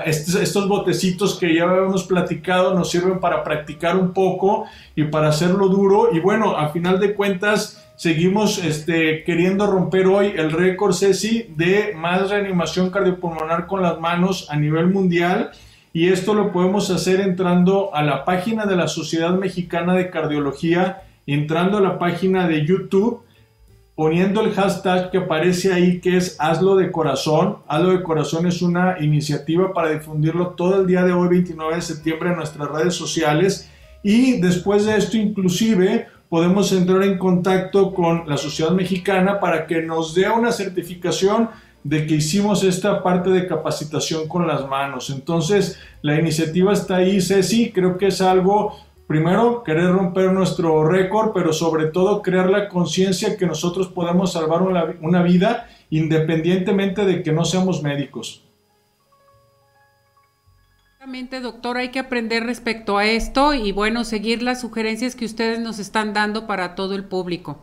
[0.06, 4.64] estos, botecitos que ya habíamos platicado nos sirven para practicar un poco
[4.96, 6.08] y para hacerlo duro.
[6.12, 11.92] Y bueno, a final de cuentas, seguimos este, queriendo romper hoy el récord, Ceci, de
[11.94, 15.50] más reanimación cardiopulmonar con las manos a nivel mundial.
[15.92, 21.02] Y esto lo podemos hacer entrando a la página de la Sociedad Mexicana de Cardiología,
[21.26, 23.22] entrando a la página de YouTube
[24.00, 27.58] poniendo el hashtag que aparece ahí que es Hazlo de Corazón.
[27.68, 31.82] Hazlo de Corazón es una iniciativa para difundirlo todo el día de hoy, 29 de
[31.82, 33.68] septiembre, en nuestras redes sociales.
[34.02, 39.82] Y después de esto, inclusive, podemos entrar en contacto con la sociedad mexicana para que
[39.82, 41.50] nos dé una certificación
[41.84, 45.10] de que hicimos esta parte de capacitación con las manos.
[45.10, 48.78] Entonces, la iniciativa está ahí, Ceci, creo que es algo
[49.10, 54.62] primero, querer romper nuestro récord, pero sobre todo crear la conciencia que nosotros podemos salvar
[54.62, 58.44] una, vida independientemente de que no seamos médicos.
[60.92, 65.58] Exactamente, doctor, hay que aprender respecto a esto y bueno, seguir las sugerencias que ustedes
[65.58, 67.58] nos están dando para todo el público.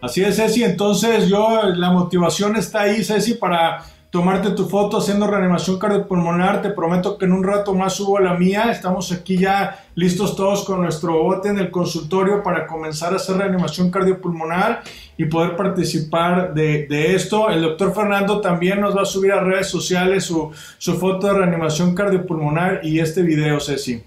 [0.00, 0.62] Así es, Ceci.
[0.62, 3.82] Entonces, yo, la motivación está ahí, Ceci, para
[4.12, 6.60] tomarte tu foto haciendo reanimación cardiopulmonar.
[6.60, 8.70] Te prometo que en un rato más subo la mía.
[8.70, 13.38] Estamos aquí ya listos todos con nuestro bote en el consultorio para comenzar a hacer
[13.38, 14.82] reanimación cardiopulmonar
[15.16, 17.48] y poder participar de, esto.
[17.48, 21.32] El doctor Fernando también nos va a subir a redes sociales su, su foto de
[21.32, 24.04] reanimación cardiopulmonar y este video, Ceci.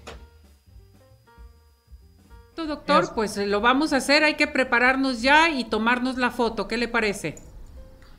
[2.54, 6.76] Doctor, pues lo vamos a hacer, hay que prepararnos ya y tomarnos la foto, ¿qué
[6.76, 7.36] le parece?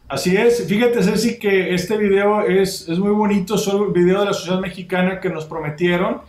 [0.10, 4.28] Así es, fíjate Ceci que este video es, es muy bonito, es el video de
[4.28, 6.22] la sociedad mexicana que nos prometieron.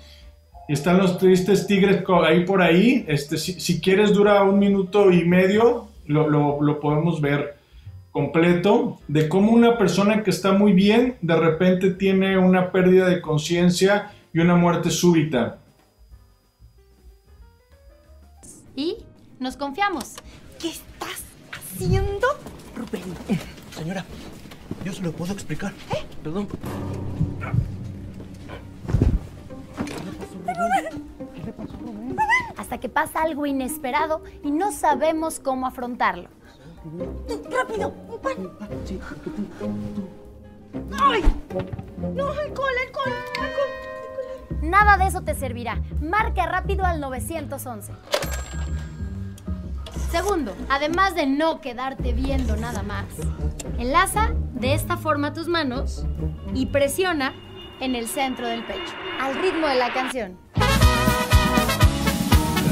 [0.68, 3.04] Están los tristes tigres ahí por ahí.
[3.06, 7.56] Este, si, quieres dura un minuto y medio, lo, lo, lo podemos ver
[8.10, 13.20] completo de cómo una persona que está muy bien de repente tiene una pérdida de
[13.20, 15.58] conciencia y una muerte súbita.
[18.74, 18.96] Y
[19.38, 20.16] nos confiamos.
[20.58, 21.22] ¿Qué estás
[21.52, 22.26] haciendo,
[22.74, 23.04] Rubén?
[23.78, 24.04] Señora,
[24.84, 25.72] yo se lo puedo explicar.
[25.94, 26.04] ¿Eh?
[26.24, 26.48] Perdón.
[32.56, 36.28] Hasta que pasa algo inesperado y no sabemos cómo afrontarlo.
[37.52, 37.94] ¡Rápido!
[38.08, 38.50] ¡Un pan!
[41.00, 41.22] ¡Ay!
[42.16, 44.60] ¡No, alcohol, alcohol, alcohol!
[44.60, 45.80] Nada de eso te servirá.
[46.00, 47.92] Marca rápido al 911.
[50.10, 53.04] Segundo, además de no quedarte viendo nada más,
[53.78, 56.06] enlaza de esta forma tus manos
[56.54, 57.34] y presiona
[57.80, 60.38] en el centro del pecho, al ritmo de la canción.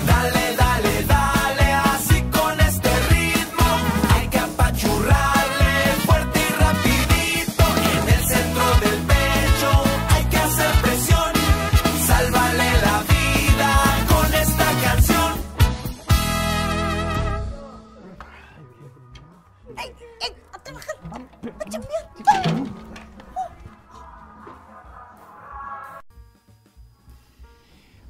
[0.07, 0.65] Dale, dale,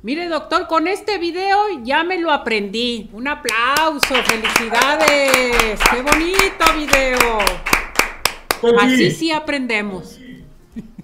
[0.07, 3.11] Mire, doctor, con este video ya me lo aprendí.
[3.12, 5.80] Un aplauso, felicidades.
[5.90, 7.38] Qué bonito video.
[8.80, 10.20] Así sí aprendemos.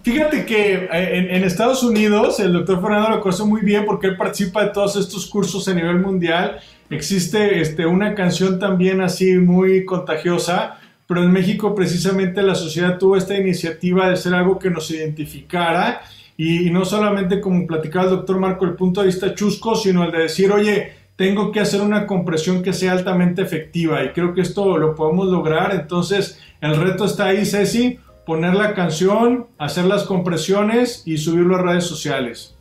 [0.05, 0.89] Fíjate que eh,
[1.19, 4.71] en, en Estados Unidos el doctor Fernando lo conoce muy bien porque él participa de
[4.71, 6.61] todos estos cursos a nivel mundial.
[6.89, 10.79] Existe este, una canción también así muy contagiosa,
[11.09, 16.03] pero en México precisamente la sociedad tuvo esta iniciativa de ser algo que nos identificara
[16.37, 20.05] y, y no solamente como platicaba el doctor Marco el punto de vista chusco, sino
[20.05, 24.35] el de decir, oye, tengo que hacer una compresión que sea altamente efectiva y creo
[24.35, 25.73] que esto lo podemos lograr.
[25.75, 31.63] Entonces el reto está ahí, Ceci poner la canción, hacer las compresiones y subirlo a
[31.63, 32.55] redes sociales.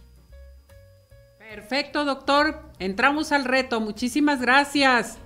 [1.38, 2.62] Perfecto, doctor.
[2.80, 3.80] Entramos al reto.
[3.82, 5.18] Muchísimas gracias.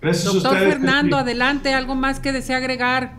[0.00, 0.74] Gracias doctor a ustedes.
[0.74, 1.22] Fernando, Ceci.
[1.30, 1.74] adelante.
[1.74, 3.14] ¿Algo más que desea agregar?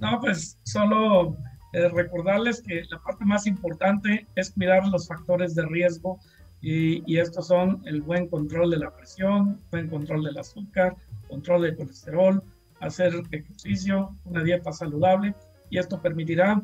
[0.00, 1.36] No, pues solo
[1.76, 6.18] eh, recordarles que la parte más importante es cuidar los factores de riesgo
[6.62, 10.96] y, estos son el buen control de la presión, buen control del azúcar,
[11.28, 12.42] control del colesterol,
[12.80, 15.34] hacer ejercicio, una dieta saludable
[15.68, 16.62] y esto permitirá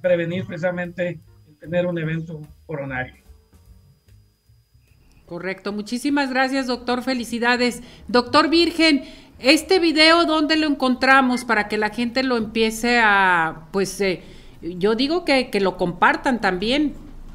[0.00, 3.24] prevenir precisamente el tener un evento coronario.
[5.26, 5.72] Correcto.
[5.72, 7.02] Muchísimas gracias, doctor.
[7.02, 7.82] Felicidades.
[8.06, 9.02] Doctor Virgen,
[9.40, 14.22] este video, ¿dónde lo encontramos para que la gente lo empiece a, pues, eh,
[14.78, 16.94] yo digo que, que lo compartan también?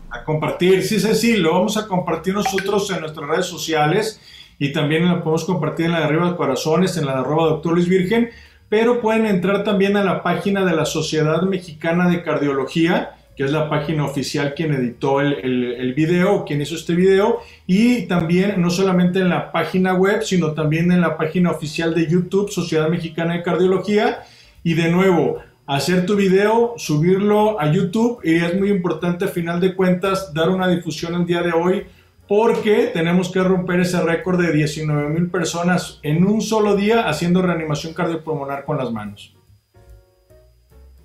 [0.09, 4.19] A compartir, sí, sí, sí, lo vamos a compartir nosotros en nuestras redes sociales
[4.57, 7.49] y también lo podemos compartir en la de arriba de corazones, en la de arroba
[7.49, 8.30] doctor Luis Virgen,
[8.67, 13.51] pero pueden entrar también a la página de la Sociedad Mexicana de Cardiología, que es
[13.51, 18.61] la página oficial quien editó el, el, el video, quien hizo este video, y también
[18.61, 22.89] no solamente en la página web, sino también en la página oficial de YouTube, Sociedad
[22.89, 24.23] Mexicana de Cardiología,
[24.61, 25.39] y de nuevo,
[25.76, 30.49] hacer tu video, subirlo a YouTube y es muy importante a final de cuentas dar
[30.49, 31.86] una difusión el día de hoy
[32.28, 37.41] porque tenemos que romper ese récord de 19 mil personas en un solo día haciendo
[37.43, 39.34] reanimación cardiopulmonar con las manos.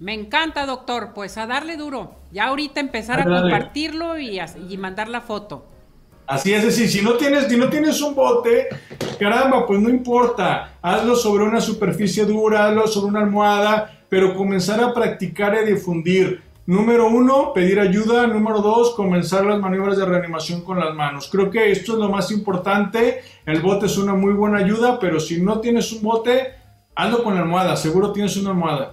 [0.00, 1.10] Me encanta, doctor.
[1.14, 2.12] Pues a darle duro.
[2.32, 5.64] Ya ahorita empezar a compartirlo y, a- y mandar la foto.
[6.26, 8.68] Así es decir, si no tienes, si no tienes un bote,
[9.18, 14.80] caramba, pues no importa, hazlo sobre una superficie dura, hazlo sobre una almohada, pero comenzar
[14.80, 16.40] a practicar y difundir.
[16.66, 18.28] Número uno, pedir ayuda.
[18.28, 21.28] Número dos, comenzar las maniobras de reanimación con las manos.
[21.32, 23.24] Creo que esto es lo más importante.
[23.44, 26.52] El bote es una muy buena ayuda, pero si no tienes un bote,
[26.94, 27.76] hazlo con la almohada.
[27.76, 28.92] Seguro tienes una almohada.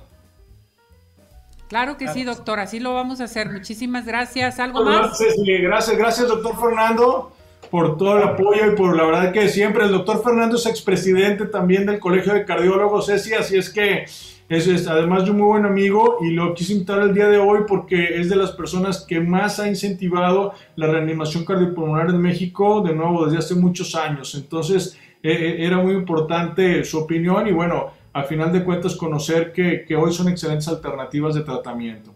[1.67, 2.59] Claro que sí, doctor.
[2.59, 3.47] Así lo vamos a hacer.
[3.51, 4.59] Muchísimas gracias.
[4.59, 5.19] ¿Algo más?
[5.45, 7.31] Gracias, gracias, doctor Fernando,
[7.69, 9.83] por todo el apoyo y por la verdad que siempre.
[9.83, 14.07] El doctor Fernando es expresidente también del Colegio de Cardiólogos, Ceci, así es que
[14.51, 17.37] es, es además de un muy buen amigo y lo quise invitar el día de
[17.37, 22.81] hoy porque es de las personas que más ha incentivado la reanimación cardiopulmonar en México,
[22.81, 24.35] de nuevo, desde hace muchos años.
[24.35, 29.53] Entonces, eh, eh, era muy importante su opinión y bueno, a final de cuentas conocer
[29.53, 32.13] que, que hoy son excelentes alternativas de tratamiento.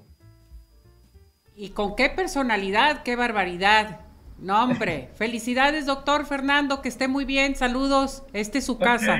[1.55, 3.03] ¿Y con qué personalidad?
[3.03, 4.01] ¡Qué barbaridad!
[4.39, 5.07] No, hombre.
[5.15, 6.81] Felicidades, doctor Fernando.
[6.81, 7.55] Que esté muy bien.
[7.55, 8.23] Saludos.
[8.33, 9.19] Este es su casa.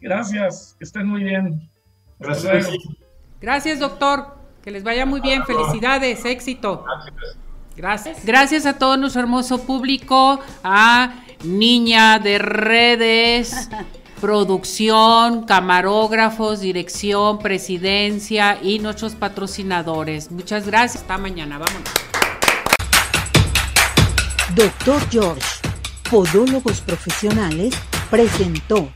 [0.00, 1.73] Gracias, que estén muy bien.
[2.24, 2.68] Gracias.
[3.40, 4.38] Gracias, doctor.
[4.62, 5.44] Que les vaya muy bien.
[5.44, 6.84] Felicidades, éxito.
[6.86, 7.36] Gracias.
[7.76, 8.24] Gracias.
[8.24, 13.68] Gracias a todo nuestro hermoso público, a Niña de Redes,
[14.20, 20.30] producción, camarógrafos, dirección, presidencia y nuestros patrocinadores.
[20.30, 21.02] Muchas gracias.
[21.02, 21.58] Hasta mañana.
[21.58, 21.90] Vámonos.
[24.54, 25.42] Doctor George,
[26.08, 27.74] Podólogos Profesionales,
[28.08, 28.88] presentó.